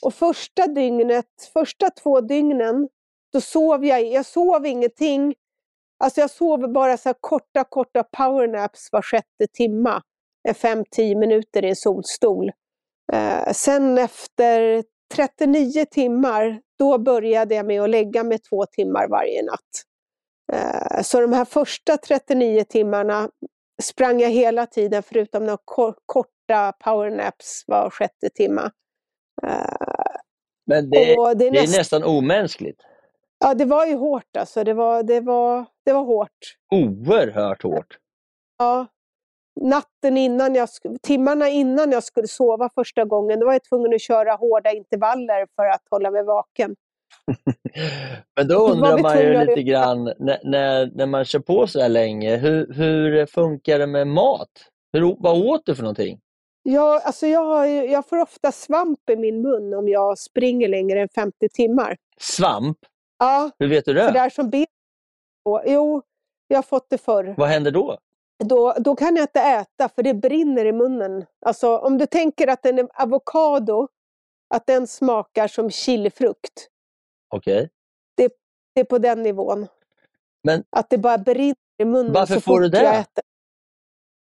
[0.03, 2.89] Och första dygnet, första två dygnen,
[3.37, 5.35] då sov jag, jag sov ingenting.
[6.05, 10.03] Alltså jag sov bara så här korta, korta powernaps var sjätte timma.
[10.49, 12.51] 5-10 minuter i en solstol.
[13.13, 14.85] Eh, sen efter
[15.15, 19.61] 39 timmar, då började jag med att lägga mig två timmar varje natt.
[20.53, 23.31] Eh, så de här första 39 timmarna
[23.83, 28.73] sprang jag hela tiden förutom några ko- korta powernaps var sjätte timma.
[29.43, 30.17] Eh,
[30.67, 32.81] Men det, det är det är näst- nästan omänskligt.
[33.39, 34.65] Ja, det var ju hårt alltså.
[34.65, 36.57] Det var, det var, det var hårt.
[36.75, 37.99] Oerhört hårt.
[38.59, 38.87] Ja.
[39.61, 40.69] Natten innan jag,
[41.03, 45.47] timmarna innan jag skulle sova första gången, då var jag tvungen att köra hårda intervaller
[45.57, 46.77] för att hålla mig vaken.
[48.37, 51.89] Men då undrar man ju lite grann, när, när, när man kör på så här
[51.89, 54.51] länge, hur, hur funkar det med mat?
[54.93, 56.21] Hur, vad åt du för någonting?
[56.63, 61.09] Jag, alltså jag, jag får ofta svamp i min mun om jag springer längre än
[61.09, 61.97] 50 timmar.
[62.21, 62.79] Svamp?
[63.19, 64.05] Ja, Hur vet du det?
[64.05, 64.67] för där som ben...
[65.67, 66.03] Jo,
[66.49, 67.35] jag har fått det förr.
[67.37, 67.99] Vad händer då?
[68.45, 71.27] Då, då kan jag inte äta för det brinner i munnen.
[71.47, 73.89] Alltså om du tänker att en avokado,
[74.55, 76.69] att den smakar som chilifrukt.
[77.35, 77.71] Okej.
[78.17, 79.67] Det är på den nivån.
[80.45, 82.83] Men- Att det bara brinner i munnen Varför så får du det?
[82.83, 83.25] jag äter.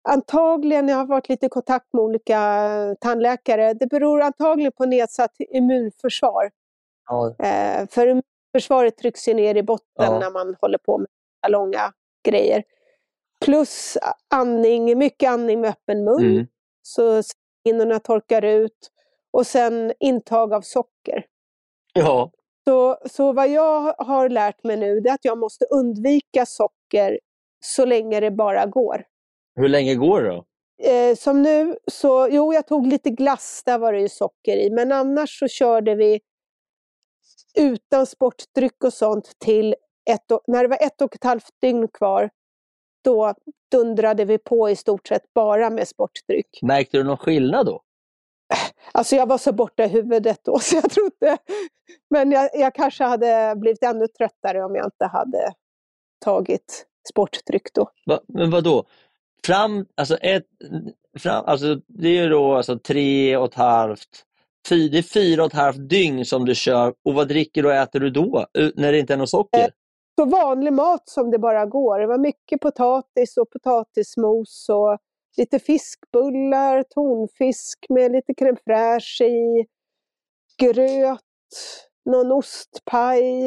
[0.10, 5.36] Antagligen, jag har varit lite i kontakt med olika tandläkare, det beror antagligen på nedsatt
[5.40, 6.52] immunförsvar.
[7.10, 8.24] Ja, Eh, för
[8.58, 10.20] immunförsvaret trycks ju ner i botten Ja.
[10.20, 11.08] när man håller på med
[11.52, 11.94] långa
[12.28, 12.64] grejer.
[13.46, 13.98] Plus
[14.34, 16.20] andning, mycket andning med öppen mun.
[16.20, 16.48] Mm.
[16.82, 17.22] Så
[17.66, 18.92] skinnorna torkar ut.
[19.34, 21.26] Och sen intag av socker.
[21.94, 22.32] ja.
[22.68, 27.20] Så, så vad jag har lärt mig nu är att jag måste undvika socker
[27.66, 29.04] så länge det bara går.
[29.56, 30.46] Hur länge går det då?
[30.84, 34.70] Eh, som nu, så jo jag tog lite glass, där var det ju socker i.
[34.70, 36.20] Men annars så körde vi
[37.60, 39.76] utan sportdryck och sånt till
[40.10, 42.30] ett, och- när det var ett och ett halvt dygn kvar.
[43.04, 43.34] Då
[43.72, 46.60] dundrade vi på i stort sett bara med sportdryck.
[46.62, 47.82] Märkte du någon skillnad då?
[48.92, 51.38] Alltså jag var så borta i huvudet då så jag tror inte...
[52.10, 55.54] Men jag, jag kanske hade blivit ännu tröttare om jag inte hade
[56.26, 57.90] tagit sportdryck då.
[58.06, 58.86] Va, men vad då?
[59.46, 60.48] Fram, alltså ett,
[61.20, 64.24] fram, alltså det är ju då alltså tre och ett halvt,
[64.70, 67.74] fy, det är fyra och ett halvt dygn som du kör och vad dricker och
[67.74, 68.46] äter du då?
[68.76, 69.72] När det inte är något socker?
[70.20, 72.00] Så vanlig mat som det bara går.
[72.00, 74.98] Det var mycket potatis och potatismos och
[75.38, 79.66] lite fiskbullar, tonfisk med lite crème fraîche i,
[80.58, 81.20] gröt,
[82.06, 83.46] någon ostpaj,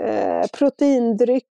[0.00, 1.44] eh, proteindryck.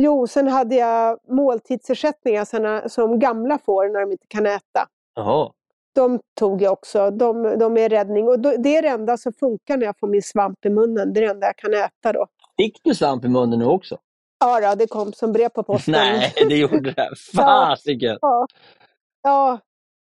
[0.00, 4.88] Jo, sen hade jag måltidsersättningar som gamla får när de inte kan äta.
[5.14, 5.52] Jaha.
[5.96, 7.10] De tog jag också.
[7.10, 8.28] De, de är räddning.
[8.28, 11.12] Och då, det är det enda som funkar när jag får min svamp i munnen.
[11.12, 12.26] Det är det enda jag kan äta då.
[12.56, 13.98] Fick du svamp i munnen nu också?
[14.38, 15.92] Ja, då, det kom som brev på posten.
[15.92, 17.10] Nej, det gjorde det.
[17.36, 18.18] Fasiken!
[18.20, 18.46] Ja.
[19.22, 19.58] ja,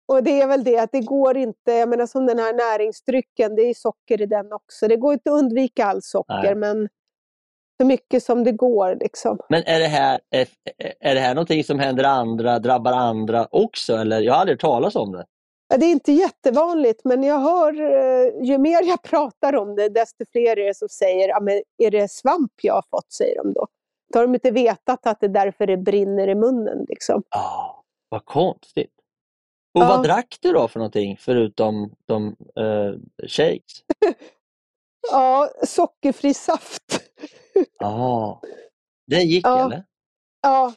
[0.08, 3.56] och det är väl det att det går inte, jag menar som den här näringsdrycken,
[3.56, 4.88] det är socker i den också.
[4.88, 6.54] Det går inte att undvika all socker, Nej.
[6.54, 6.88] men
[7.80, 9.38] så mycket som det går liksom.
[9.48, 10.48] Men är det, här, är,
[11.00, 13.96] är det här någonting som händer andra, drabbar andra också?
[13.96, 14.20] Eller?
[14.20, 15.24] Jag har aldrig hört talas om det.
[15.72, 19.88] Ja, det är inte jättevanligt, men jag hör, eh, ju mer jag pratar om det,
[19.88, 23.36] desto fler är det som säger, ja, men är det svamp jag har fått, säger
[23.42, 23.66] de då.
[24.12, 26.86] Då har de inte vetat att det är därför det brinner i munnen.
[26.88, 27.22] Liksom.
[27.28, 28.92] Ah, vad konstigt.
[29.74, 29.88] Och Ja.
[29.88, 32.98] vad drack du då för någonting förutom de uh,
[33.28, 33.84] shakes?
[35.10, 36.82] Ja, sockerfri saft.
[37.78, 38.40] Ah.
[39.06, 39.66] Den gick Ja.
[39.66, 39.84] eller?
[40.42, 40.74] ja,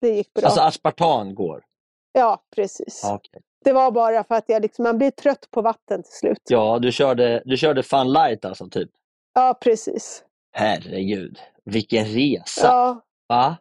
[0.00, 0.44] det gick bra.
[0.46, 1.64] Alltså aspartam går?
[2.12, 3.04] ja, precis.
[3.04, 3.42] Ah, okej.
[3.64, 6.42] Det var bara för att jag liksom, man blir trött på vatten till slut.
[6.48, 8.90] Ja, du körde, du körde Fun Light alltså, typ?
[9.34, 10.24] Ja, precis.
[10.52, 12.66] Herregud, vilken resa!
[12.66, 13.56] Ja, Va?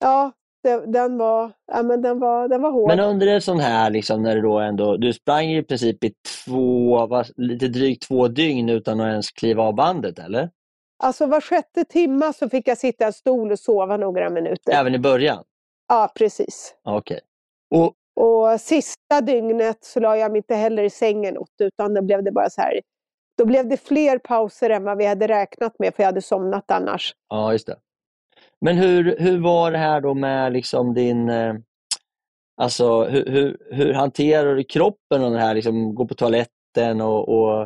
[0.00, 0.32] ja
[0.62, 2.88] det, den, var, ja men den, var, den var hård.
[2.88, 6.14] Men under en sån här, liksom, när du då ändå, du sprang i princip i
[6.44, 10.50] två, lite drygt två dygn utan att ens kliva av bandet, eller?
[11.02, 14.72] Alltså var sjätte timma så fick jag sitta i en stol och sova några minuter.
[14.72, 15.44] Även i början?
[15.88, 16.74] Ja, precis.
[16.84, 17.20] Okej.
[17.70, 22.02] Och Och sista dygnet så la jag mig inte heller i sängen åt, utan då
[22.02, 22.80] blev det bara så här.
[23.38, 26.70] Då blev det fler pauser än vad vi hade räknat med, för jag hade somnat
[26.70, 27.14] annars.
[27.28, 27.76] Ja, just det.
[28.60, 31.28] Men hur, hur var det här då med liksom din...
[31.28, 31.54] Eh,
[32.56, 37.28] alltså hur, hur, hur hanterar du kroppen och det här, liksom gå på toaletten och,
[37.28, 37.60] och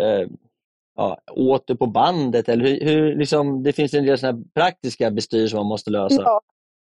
[0.00, 0.28] eh,
[0.96, 2.48] ja, åt du på bandet?
[2.48, 5.90] Eller hur, hur, liksom, det finns en del såna här praktiska bestyr som man måste
[5.90, 6.22] lösa.
[6.22, 6.40] Ja,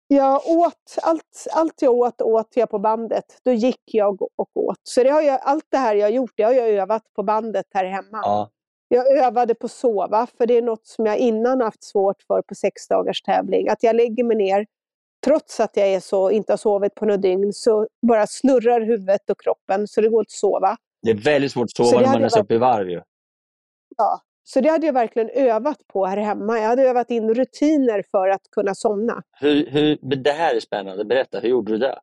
[0.07, 3.25] jag åt, allt, allt jag åt, åt jag på bandet.
[3.43, 4.79] Då gick jag och åt.
[4.83, 7.23] Så det har jag, allt det här jag har gjort, det har jag övat på
[7.23, 8.19] bandet här hemma.
[8.23, 8.49] Ja,
[8.87, 12.55] Jag övade på sova, för det är något som jag innan haft svårt för på
[12.55, 13.69] sex dagars tävling.
[13.69, 14.65] Att jag lägger mig ner,
[15.25, 19.29] trots att jag är så, inte har sovit på några dygn, så bara snurrar huvudet
[19.29, 20.77] och kroppen så det går att sova.
[21.01, 22.89] det är väldigt svårt att sova när man är varit- uppe i varv.
[22.89, 23.01] Ju.
[23.97, 24.21] Ja.
[24.47, 26.59] Så det hade jag verkligen övat på här hemma.
[26.59, 29.23] Jag hade övat in rutiner för att kunna somna.
[29.39, 31.99] Hur, hur, det här är spännande, berätta, hur gjorde du det?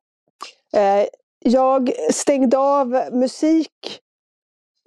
[0.76, 1.06] Eh,
[1.38, 4.00] jag stängde av musik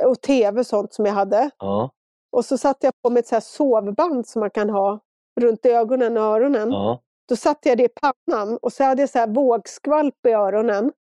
[0.03, 1.49] och tv och sånt som jag hade.
[1.59, 1.91] Ja,
[2.31, 4.99] Och så satte jag på mig ett så sovband som man kan ha
[5.41, 6.71] runt ögonen och öronen.
[6.71, 7.01] ja.
[7.27, 10.91] Då satte jag det i pannan och så hade jag så här vågskvalp i öronen.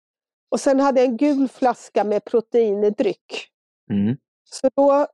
[0.50, 3.48] Och sen hade jag en gul flaska med proteindryck.
[3.90, 4.16] Mm.
[4.44, 5.06] Så då,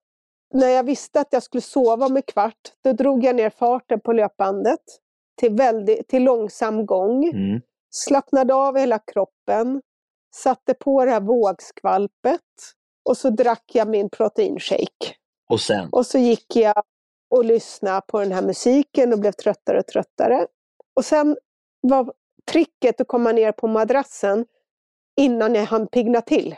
[0.55, 4.01] när jag visste att jag skulle sova om en kvart, då drog jag ner farten
[4.01, 4.81] på löpbandet
[5.41, 7.25] till, väldigt, till långsam gång.
[7.25, 7.61] Mm.
[7.91, 9.83] Slappnade av hela kroppen,
[10.35, 12.41] satte på det här vågskvalpet
[13.05, 15.15] och så drack jag min proteinshake.
[15.49, 15.89] Och sen?
[15.93, 16.83] Och så gick jag
[17.31, 20.47] och lyssnade på den här musiken och blev tröttare och tröttare.
[20.97, 21.37] Och sen
[21.81, 22.13] var
[22.53, 24.47] tricket att komma ner på madrassen
[25.17, 26.57] innan jag hann pigna till.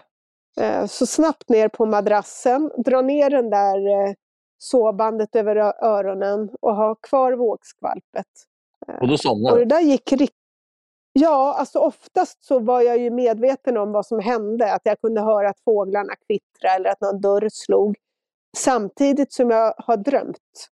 [0.61, 4.15] Eh, Så snabbt ner på madrassen, dra ner den där eh,
[4.59, 8.27] sovbandet över öronen och ha kvar vågskvalpet.
[9.01, 9.69] Och då Och somnade det du?
[9.69, 10.37] där gick riktigt...
[11.13, 14.73] Ja, alltså oftast så var jag ju medveten om vad som hände.
[14.73, 17.97] Att jag kunde höra att fåglarna kvittrade eller att någon dörr slog.
[18.57, 20.69] Samtidigt som jag har drömt.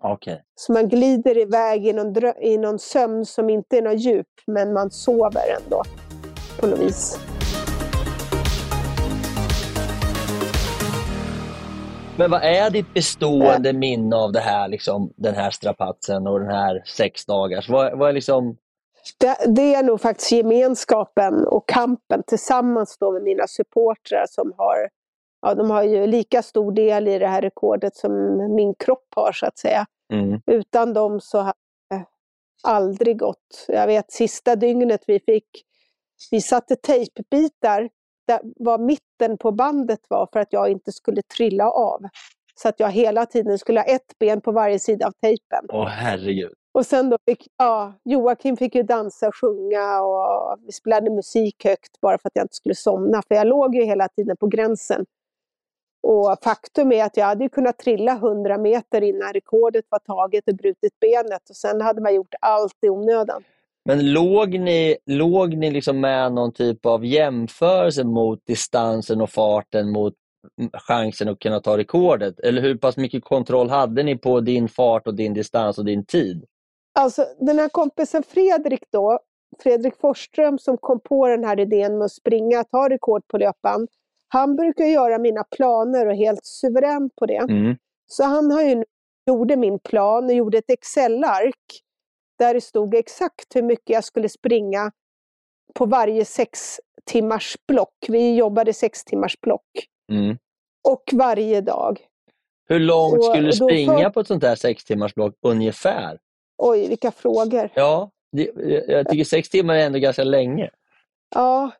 [0.00, 0.42] Okej.
[0.54, 4.72] Så man glider iväg i någon, i någon sömn som inte är någon djup, men
[4.72, 5.82] man sover ändå.
[6.60, 7.18] På något vis.
[12.18, 16.50] Men vad är ditt bestående minne av det här, liksom, den här strapatsen och den
[16.50, 17.68] här sex dagars?
[17.68, 18.56] Vad, vad är liksom...
[19.18, 24.88] Det, det är nog faktiskt gemenskapen och kampen tillsammans då med mina supportrar som har
[25.44, 29.32] ja, de har ju lika stor del i det här rekordet som min kropp har
[29.32, 29.86] så att säga.
[30.12, 30.40] Mm.
[30.46, 31.58] Utan dem så hade
[31.90, 32.04] det
[32.62, 33.64] aldrig gått.
[33.68, 35.48] Jag vet sista dygnet vi fick,
[36.30, 37.90] vi satte tejpbitar
[38.26, 42.00] där var mitten på bandet var för att jag inte skulle trilla av.
[42.54, 45.66] Så att jag hela tiden skulle ha ett ben på varje sida av tejpen.
[45.68, 46.52] Åh herregud.
[46.74, 51.64] Och sen då fick, ja, Joakim fick ju dansa och sjunga och vi spelade musik
[51.64, 53.22] högt bara för att jag inte skulle somna.
[53.28, 55.06] För jag låg ju hela tiden på gränsen.
[56.02, 60.54] Och faktum är att jag hade kunnat trilla 100 meter innan rekordet var taget och
[60.54, 61.50] brutit benet.
[61.50, 63.42] Och sen hade man gjort allt i onödan.
[63.84, 69.90] Men låg ni, låg ni liksom med någon typ av jämförelse mot distansen och farten
[69.90, 70.14] mot
[70.72, 72.40] chansen att kunna ta rekordet?
[72.40, 76.04] Eller hur pass mycket kontroll hade ni på din fart och din distans och din
[76.04, 76.44] tid?
[76.98, 79.18] Alltså den här kompisen Fredrik då,
[79.62, 83.88] Fredrik Forsström som kom på den här idén med att springa, ta rekord på löpan.
[84.28, 87.36] Han brukar göra mina planer och är helt suverän på det.
[87.36, 87.76] Mm.
[88.06, 88.84] Så han har ju
[89.26, 91.80] gjorde min plan och gjorde ett Excel-ark
[92.38, 94.92] där det stod exakt hur mycket jag skulle springa
[95.74, 97.94] på varje sex timmars block.
[98.08, 99.66] Vi jobbade sex timmars block.
[100.12, 100.38] Mm.
[100.88, 102.00] Och varje dag.
[102.68, 106.18] Hur långt Och- skulle du springa för- på ett sånt här sex timmars block ungefär?
[106.58, 107.70] Oj, vilka frågor.
[107.74, 108.50] Ja, det,
[108.88, 110.70] jag tycker sex timmar är ändå ganska länge.
[111.34, 111.70] Ja,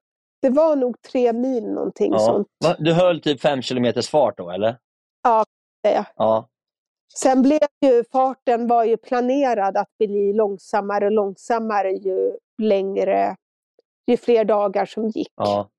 [0.42, 2.18] det var nog tre mil någonting Ja.
[2.18, 2.48] sånt.
[2.78, 4.76] Du höll typ fem kilometers fart då, eller?
[5.82, 6.05] det.
[6.16, 6.48] Ja.
[7.16, 13.36] Sen blev ju farten var ju planerad att bli långsammare och långsammare ju längre,
[14.07, 15.32] ju fler dagar som gick.
[15.36, 15.70] ja.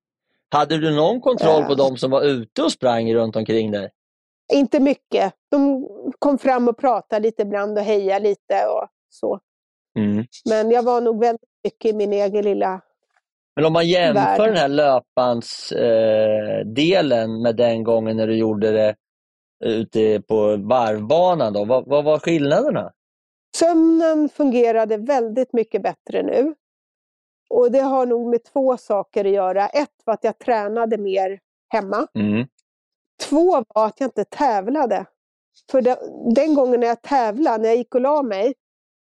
[0.48, 1.74] Hade du någon kontroll på Ja.
[1.74, 3.90] de som var ute och sprang runt omkring dig?
[4.52, 5.32] Inte mycket.
[5.50, 9.40] De kom fram och pratade lite ibland och hejade lite och så.
[9.98, 10.24] Mm.
[10.48, 12.80] Men jag var nog väldigt mycket i min egen lilla...
[13.56, 14.48] Men om man jämför Värld.
[14.48, 18.94] den här löpansdelen eh, med den gången när du gjorde det
[19.64, 22.92] ute på varvbanan, då, vad, vad var skillnaderna?
[23.56, 26.54] Sömnen fungerade väldigt mycket bättre nu.
[27.50, 29.66] Och det har nog med två saker att göra.
[29.66, 32.06] Ett var att jag tränade mer hemma.
[32.14, 32.46] Mm.
[33.28, 35.06] Två var att jag inte tävlade.
[35.70, 35.98] För det,
[36.34, 38.54] den gången när jag tävlade, när jag gick och la mig,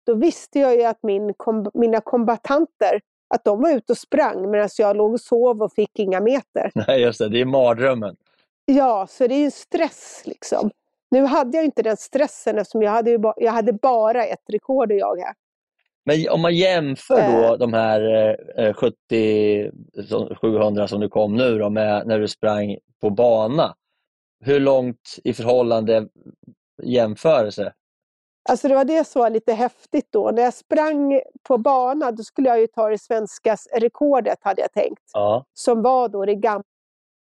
[0.05, 3.01] då visste jag ju att min, kom, mina kombatanter,
[3.33, 6.71] att de var ute och sprang medan jag låg och sov och fick inga meter.
[6.87, 8.15] Nej, just det, det är mardrömmen.
[8.75, 10.71] Ja, så det är ju stress liksom.
[11.11, 14.91] Nu hade jag inte den stressen eftersom jag hade, ba, jag hade bara ett rekord
[14.91, 15.33] att jaga.
[16.05, 17.57] Men om man jämför då Eh.
[17.57, 18.01] de här
[18.57, 19.71] eh, 70,
[20.09, 23.75] som- 700 som du kom nu då, med när du sprang på bana.
[24.45, 26.07] Hur långt i förhållande
[26.83, 27.73] jämförelse?
[28.49, 30.31] Alltså det var det som var lite häftigt då.
[30.31, 34.71] När jag sprang på bana då skulle jag ju ta det svenska rekordet hade jag
[34.71, 35.01] tänkt.
[35.13, 35.45] Ja.
[35.53, 36.63] Som var då det gamla.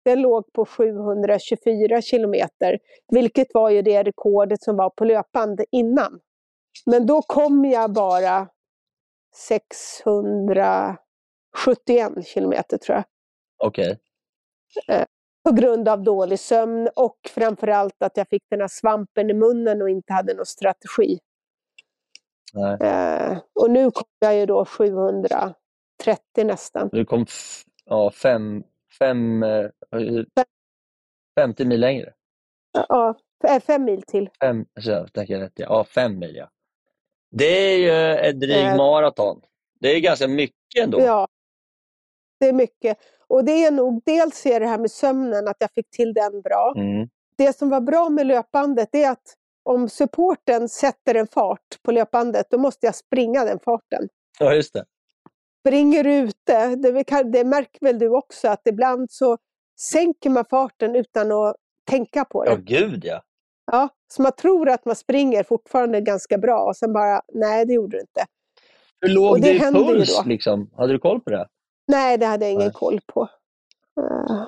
[0.07, 2.79] Den låg på 724 kilometer.
[3.11, 6.19] Vilket var ju det rekordet som var på löpande innan.
[6.85, 8.47] Men då kom jag bara
[9.35, 10.97] 671
[12.25, 13.03] kilometer tror jag.
[13.57, 13.99] Okej.
[15.43, 19.81] På grund av dålig sömn och framförallt att jag fick den här svampen i munnen
[19.81, 21.19] och inte hade någon strategi.
[22.53, 22.77] Nej.
[22.81, 25.55] Eh, och nu kom jag ju då 730
[26.37, 26.89] nästan.
[26.91, 27.25] Du kom
[27.85, 28.63] ja, fem,
[28.99, 29.65] fem, eh,
[31.39, 32.13] 50 mil längre.
[32.89, 34.29] Ja, f- fem mil till.
[34.41, 35.83] Fem, så jag tänker rätt, ja.
[35.83, 36.49] fem mil ja.
[37.31, 38.77] Det är ju ett drygt Eh.
[38.77, 39.41] maraton.
[39.79, 40.99] Det är ganska mycket ändå.
[41.01, 41.27] Ja,
[42.39, 42.97] det är mycket.
[43.27, 46.41] Och det är nog, dels är det här med sömnen, att jag fick till den
[46.41, 46.73] bra.
[46.77, 47.09] Mm.
[47.37, 49.33] Det som var bra med löpbandet är att
[49.63, 54.09] om supporten sätter en fart på löpbandet, då måste jag springa den farten.
[54.39, 54.85] Ja, just det.
[55.61, 59.37] Springer ute, det, kan- det märker väl du också, att ibland så
[59.79, 61.55] sänker man farten utan att
[61.89, 62.49] tänka på det.
[62.51, 63.21] Ja, gud ja.
[63.71, 67.73] Ja, så man tror att man springer fortfarande ganska bra och sen bara, nej det
[67.73, 68.25] gjorde du inte.
[69.01, 70.25] Hur låg Och det ju puls?
[70.25, 70.69] Liksom?
[70.77, 71.47] Hade du koll på det?
[71.87, 72.73] Nej, det hade jag ingen Nej.
[72.73, 73.21] koll på.
[74.01, 74.43] Eh,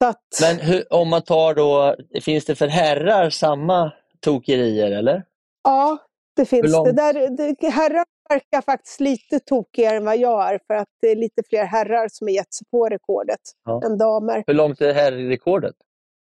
[0.00, 5.24] Så att, Men hur, om man tar då, finns det för herrar samma tokerier eller?
[5.64, 5.98] ja,
[6.36, 6.92] det finns det.
[6.92, 7.30] Där,
[7.60, 7.68] det.
[7.68, 11.64] Herrar verkar faktiskt lite tokigare än vad jag är för att det är lite fler
[11.64, 13.82] herrar som har gett sig på rekordet Ja.
[13.86, 14.44] än damer.
[14.46, 15.74] Hur långt är herrrekordet?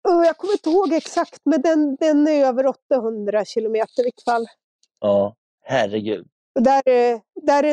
[0.08, 4.24] Och jag kommer inte ihåg exakt, men den, den är över 800 kilometer i vilket
[4.24, 4.46] fall.
[5.00, 6.28] Ja, herregud.
[6.60, 7.72] Där, är- där är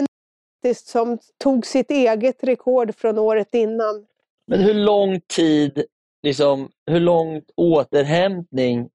[0.65, 4.07] en som tog sitt eget rekord från året innan.
[4.47, 5.85] Men hur lång tid,
[6.23, 8.89] liksom, hur lång återhämtning?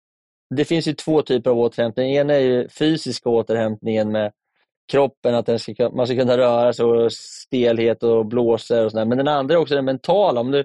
[0.55, 2.15] Det finns ju två typer av återhämtning.
[2.15, 4.31] En är ju fysiska återhämtningen med
[4.91, 9.05] kroppen, att ska, man ska kunna röra sig och stelhet och blåsor och sådär.
[9.05, 10.41] Men den andra är också den mentala.
[10.41, 10.63] Om du,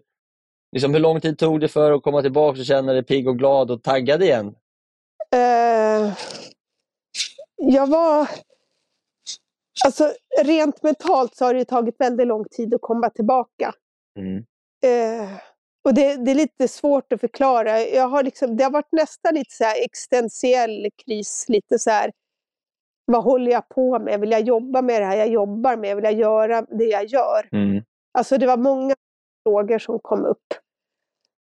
[0.72, 3.38] Liksom, hur lång tid tog det för att komma tillbaka och känna dig pigg och
[3.38, 4.54] glad och taggad igen?
[5.34, 6.12] Eh,
[7.56, 8.28] jag var...
[9.84, 10.12] Alltså
[10.44, 13.72] rent mentalt så har det ju tagit väldigt lång tid att komma tillbaka.
[14.18, 14.36] Mm.
[14.84, 15.30] Eh,
[15.84, 17.80] och det, det är lite svårt att förklara.
[17.80, 21.44] Jag har liksom, det har varit nästan lite så här existentiell kris.
[21.48, 22.12] Lite så här,
[23.12, 24.20] vad håller jag på med?
[24.20, 25.96] Vill jag jobba med det här jag jobbar med?
[25.96, 27.48] Vill jag göra det jag gör?
[27.52, 27.84] Mm.
[28.18, 28.94] Alltså det var många
[29.42, 30.54] frågor som kom upp.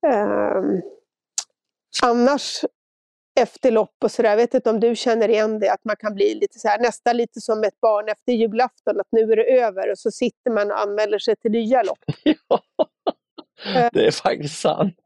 [0.07, 0.83] Um,
[2.03, 2.65] annars
[3.41, 6.15] efter lopp och sådär, jag vet inte om du känner igen det, att man kan
[6.15, 9.61] bli lite så här, nästan lite som ett barn efter julafton, att nu är det
[9.61, 12.05] över och så sitter man och anmäler sig till nya lopp.
[13.75, 15.01] Ja, det är faktiskt sant.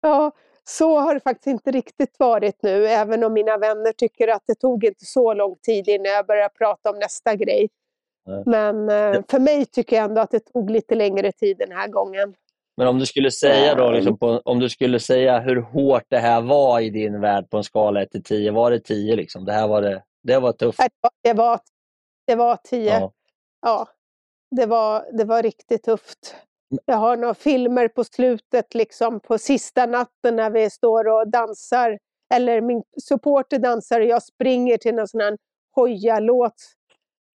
[0.00, 0.32] Ja,
[0.64, 4.54] så har det faktiskt inte riktigt varit nu, även om mina vänner tycker att det
[4.54, 7.68] tog inte så lång tid innan jag började prata om nästa grej.
[8.26, 8.42] Nej.
[8.46, 11.88] Men eh, för mig tycker jag ändå att det tog lite längre tid den här
[11.88, 12.34] gången.
[12.76, 16.18] Men om du skulle säga då, liksom på, om du skulle säga hur hårt det
[16.18, 19.44] här var i din värld på en skala 1 till 10, var det 10 liksom?
[19.44, 20.80] Det här var det, det var tufft.
[21.22, 21.60] Det var,
[22.26, 22.98] det var tio.
[22.98, 23.12] Ja.
[23.62, 23.88] Ja,
[24.50, 26.36] det var, det var riktigt tufft.
[26.84, 31.98] Jag har några filmer på slutet, liksom på sista natten när vi står och dansar.
[32.34, 35.38] Eller min supporter dansar och jag springer till någon sån här
[35.74, 36.54] Hoja-låt.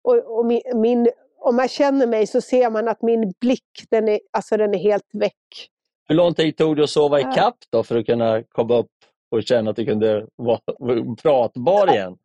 [0.03, 1.09] Och, och min, min,
[1.39, 4.79] om man känner mig så ser man att min blick, den är, alltså den är
[4.79, 5.69] helt väck.
[6.07, 8.91] Hur lång tid tog det att sova i kapp då för att kunna komma upp
[9.31, 10.59] och känna att du kunde vara
[11.21, 12.17] pratbar igen?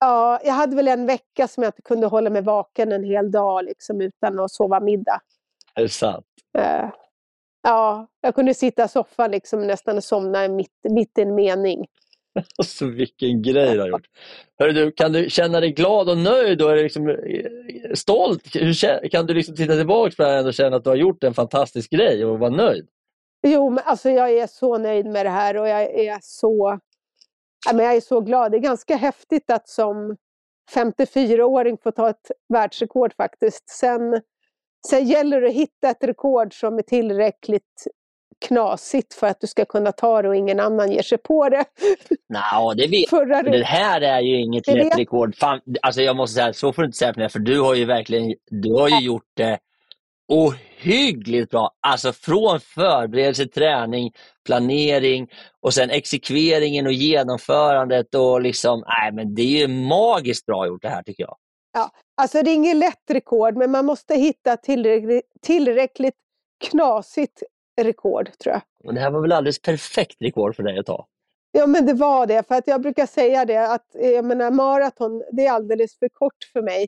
[0.00, 3.30] Ja, jag hade väl en vecka som jag inte kunde hålla mig vaken en hel
[3.30, 5.20] dag liksom, utan att sova middag.
[5.74, 6.26] Är det sant?
[6.58, 6.90] Eh,
[7.62, 11.86] ja, jag kunde sitta i soffan liksom, nästan och somna mitt, mitt i en mening.
[12.58, 14.06] Alltså vilken grej du har gjort.
[14.58, 17.14] Hörru du, kan du känna dig glad och nöjd och är liksom eh,
[17.94, 18.56] stolt?
[18.56, 21.24] Hur, kan du liksom titta tillbaka på det här och känna att du har gjort
[21.24, 22.88] en fantastisk grej och vara nöjd?
[23.46, 26.78] Jo, men alltså jag är så nöjd med det här och jag är så,
[27.66, 28.52] ja, men jag är så glad.
[28.52, 30.16] Det är ganska häftigt att som
[30.74, 33.68] 54-åring få ta ett världsrekord faktiskt.
[33.70, 34.20] Sen,
[34.88, 37.86] sen gäller det att hitta ett rekord som är tillräckligt
[38.48, 41.64] knasigt för att du ska kunna ta det och ingen annan ger sig på det.
[42.28, 45.36] Nej, det vet Förra Det här är ju inget Det lätt rekord.
[45.36, 47.84] Fan, alltså jag måste säga, så får du inte säga Pernilla, för du har ju
[47.84, 49.58] verkligen du har ju gjort det
[50.28, 51.70] ohyggligt bra.
[51.80, 54.12] Alltså från förberedelse, träning,
[54.46, 55.28] planering
[55.60, 60.82] och sen exekveringen och genomförandet och liksom, nej men det är ju magiskt bra gjort
[60.82, 61.36] det här tycker jag.
[62.14, 66.14] Alltså det är inget lätt rekord, men man måste hitta tillräckligt, tillräckligt
[66.70, 67.42] knasigt
[67.80, 68.62] rekord, tror jag.
[68.84, 71.06] Och det här var väl alldeles perfekt rekord för dig att ta?
[71.52, 72.48] Ja, men det var det.
[72.48, 76.50] För att jag brukar säga det, att jag menar, maraton, det är alldeles för kort
[76.52, 76.86] för mig.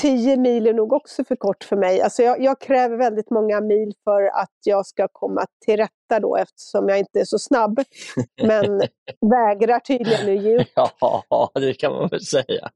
[0.00, 2.00] 10 mil är nog också för kort för mig.
[2.00, 6.36] Alltså jag, jag kräver väldigt många mil för att jag ska komma till rätta då,
[6.36, 7.80] eftersom jag inte är så snabb.
[8.42, 8.78] Men
[9.20, 10.68] vägrar tydligen nu ge upp.
[10.74, 12.70] Ja, det kan man väl säga.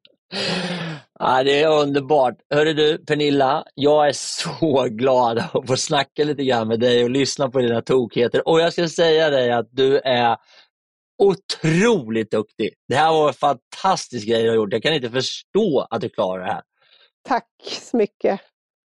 [1.18, 2.35] Ja, det är underbart.
[2.55, 7.11] Hörru du, Pernilla, jag är så glad att få snacka lite grann med dig och
[7.11, 8.49] lyssna på dina tokigheter.
[8.49, 10.37] Och jag ska säga dig att du är
[11.18, 12.74] otroligt duktig.
[12.89, 14.72] Det här var en fantastisk grej du har gjort.
[14.72, 16.62] Jag kan inte förstå att du klarar det här.
[17.29, 17.49] Tack
[17.91, 18.41] så mycket.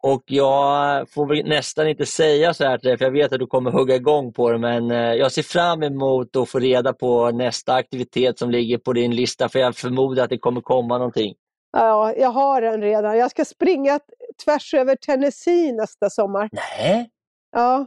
[0.03, 3.39] Och jag får väl nästan inte säga så här till dig, för jag vet att
[3.39, 6.93] du kommer hugga igång på det, men eh, jag ser fram emot att få reda
[6.93, 10.97] på nästa aktivitet som ligger på din lista, för jag förmodar att det kommer komma
[10.97, 11.35] någonting.
[11.71, 13.17] Ja, jag har den redan.
[13.17, 13.99] Jag ska springa
[14.45, 16.49] tvärs över Tennessee nästa sommar.
[16.51, 17.09] Nej,
[17.51, 17.85] Ja.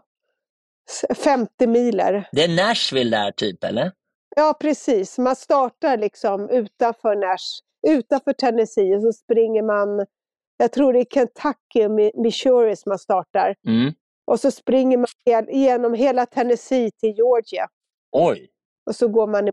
[0.90, 2.28] S- 50 miler.
[2.32, 3.92] det är Nashville där typ, eller?
[4.36, 5.18] Ja, precis.
[5.18, 7.60] Man startar liksom utanför Nash,
[7.96, 10.06] utanför Tennessee och så springer man,
[10.64, 13.54] jag tror det är Kentucky och Mi- Missouri som man startar.
[13.66, 13.92] Mm.
[14.26, 15.06] Och så springer man
[15.52, 17.68] genom hela Tennessee till Georgia.
[18.12, 18.48] Oj,
[18.86, 19.50] Och så går man,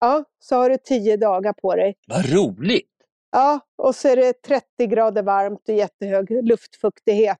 [0.00, 1.94] ja, så har du tio dagar på dig.
[2.06, 2.86] vad roligt!
[3.32, 7.38] Ja, och så är det 30 grader varmt och jättehög luftfuktighet.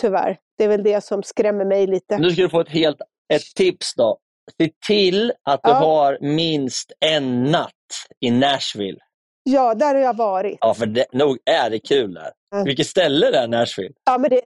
[0.00, 0.38] Tyvärr.
[0.58, 2.18] Det är väl det som skrämmer mig lite.
[2.18, 3.00] Nu ska du få ett helt
[3.34, 4.18] ett tips då.
[4.58, 5.74] Se till att du Ja.
[5.76, 7.72] har minst en natt
[8.20, 8.98] i Nashville.
[9.42, 10.58] Ja, där har jag varit.
[10.60, 12.30] Ja, för det, nog är det kul där.
[12.50, 12.62] Ja.
[12.64, 13.94] Vilket ställe det är Nashville.
[14.04, 14.40] Ja, men det,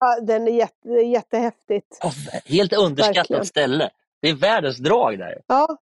[0.00, 1.98] ja, den är jätte, jättehäftigt.
[2.02, 2.12] Ja,
[2.46, 3.44] helt underskattat Verkligen.
[3.46, 3.90] ställe.
[4.22, 5.40] Det är världens drag där.
[5.46, 5.76] Ja,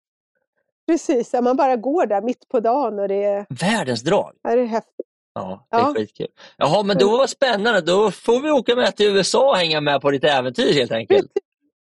[0.87, 1.33] precis.
[1.33, 4.35] Ja, man bara går där mitt på dagen och det är, Världens drag.
[4.43, 5.07] ja, det är häftigt.
[5.35, 5.95] Ja, det är Ja.
[5.95, 6.27] skitkul.
[6.57, 7.81] Jaha, men då var spännande.
[7.81, 11.31] Då får vi åka med till USA och hänga med på ditt äventyr helt enkelt.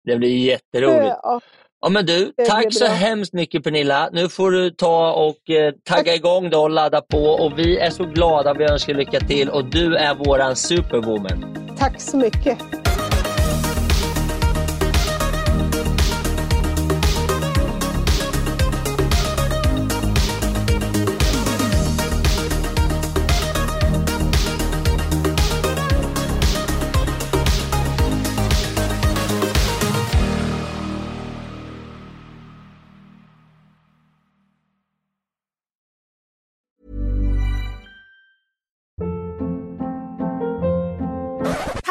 [0.04, 1.16] Det blir jätteroligt.
[1.24, 1.42] Ja,
[1.82, 4.10] Ja, men du, tack så hemskt mycket Pernilla.
[4.12, 7.18] Nu får du ta och eh, tagga igång då och ladda på.
[7.18, 11.46] Och vi är så glada, vi önskar lycka till och du är våran superwoman.
[11.78, 12.87] tack så mycket.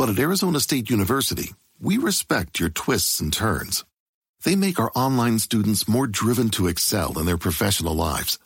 [0.00, 3.84] But at Arizona State University, we respect your twists and turns.
[4.44, 8.38] They make our online students more driven to excel in their professional lives.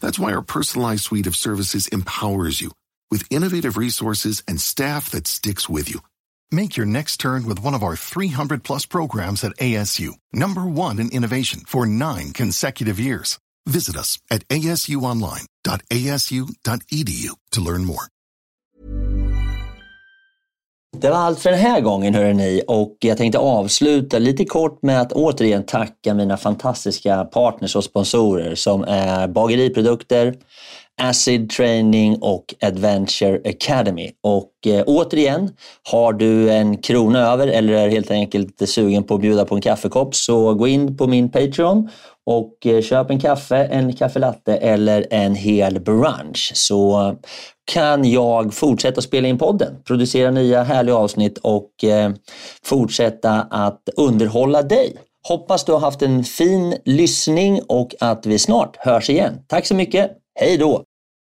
[0.00, 2.72] That's why our personalized suite of services empowers you
[3.10, 6.00] with innovative resources and staff that sticks with you.
[6.50, 10.98] Make your next turn with one of our 300 plus programs at ASU, number one
[10.98, 13.38] in innovation for nine consecutive years.
[13.66, 18.06] Visit us at asuonline.asu.edu to learn more.
[20.96, 25.00] Det var allt för den här gången hörrni och jag tänkte avsluta lite kort med
[25.00, 30.34] att återigen tacka mina fantastiska partners och sponsorer som är Bageriprodukter,
[31.02, 34.10] Acid Training och Adventure Academy.
[34.22, 35.50] Och eh, återigen,
[35.90, 39.60] har du en krona över eller är helt enkelt sugen på att bjuda på en
[39.60, 41.88] kaffekopp så gå in på min Patreon
[42.26, 47.16] och eh, köp en kaffe, en kaffelatte eller en hel brunch så
[47.64, 52.12] kan jag fortsätta spela in podden, producera nya härliga avsnitt och eh,
[52.64, 54.96] fortsätta att underhålla dig.
[55.28, 59.38] Hoppas du har haft en fin lyssning och att vi snart hörs igen.
[59.46, 60.10] Tack så mycket.
[60.40, 60.84] Hej då!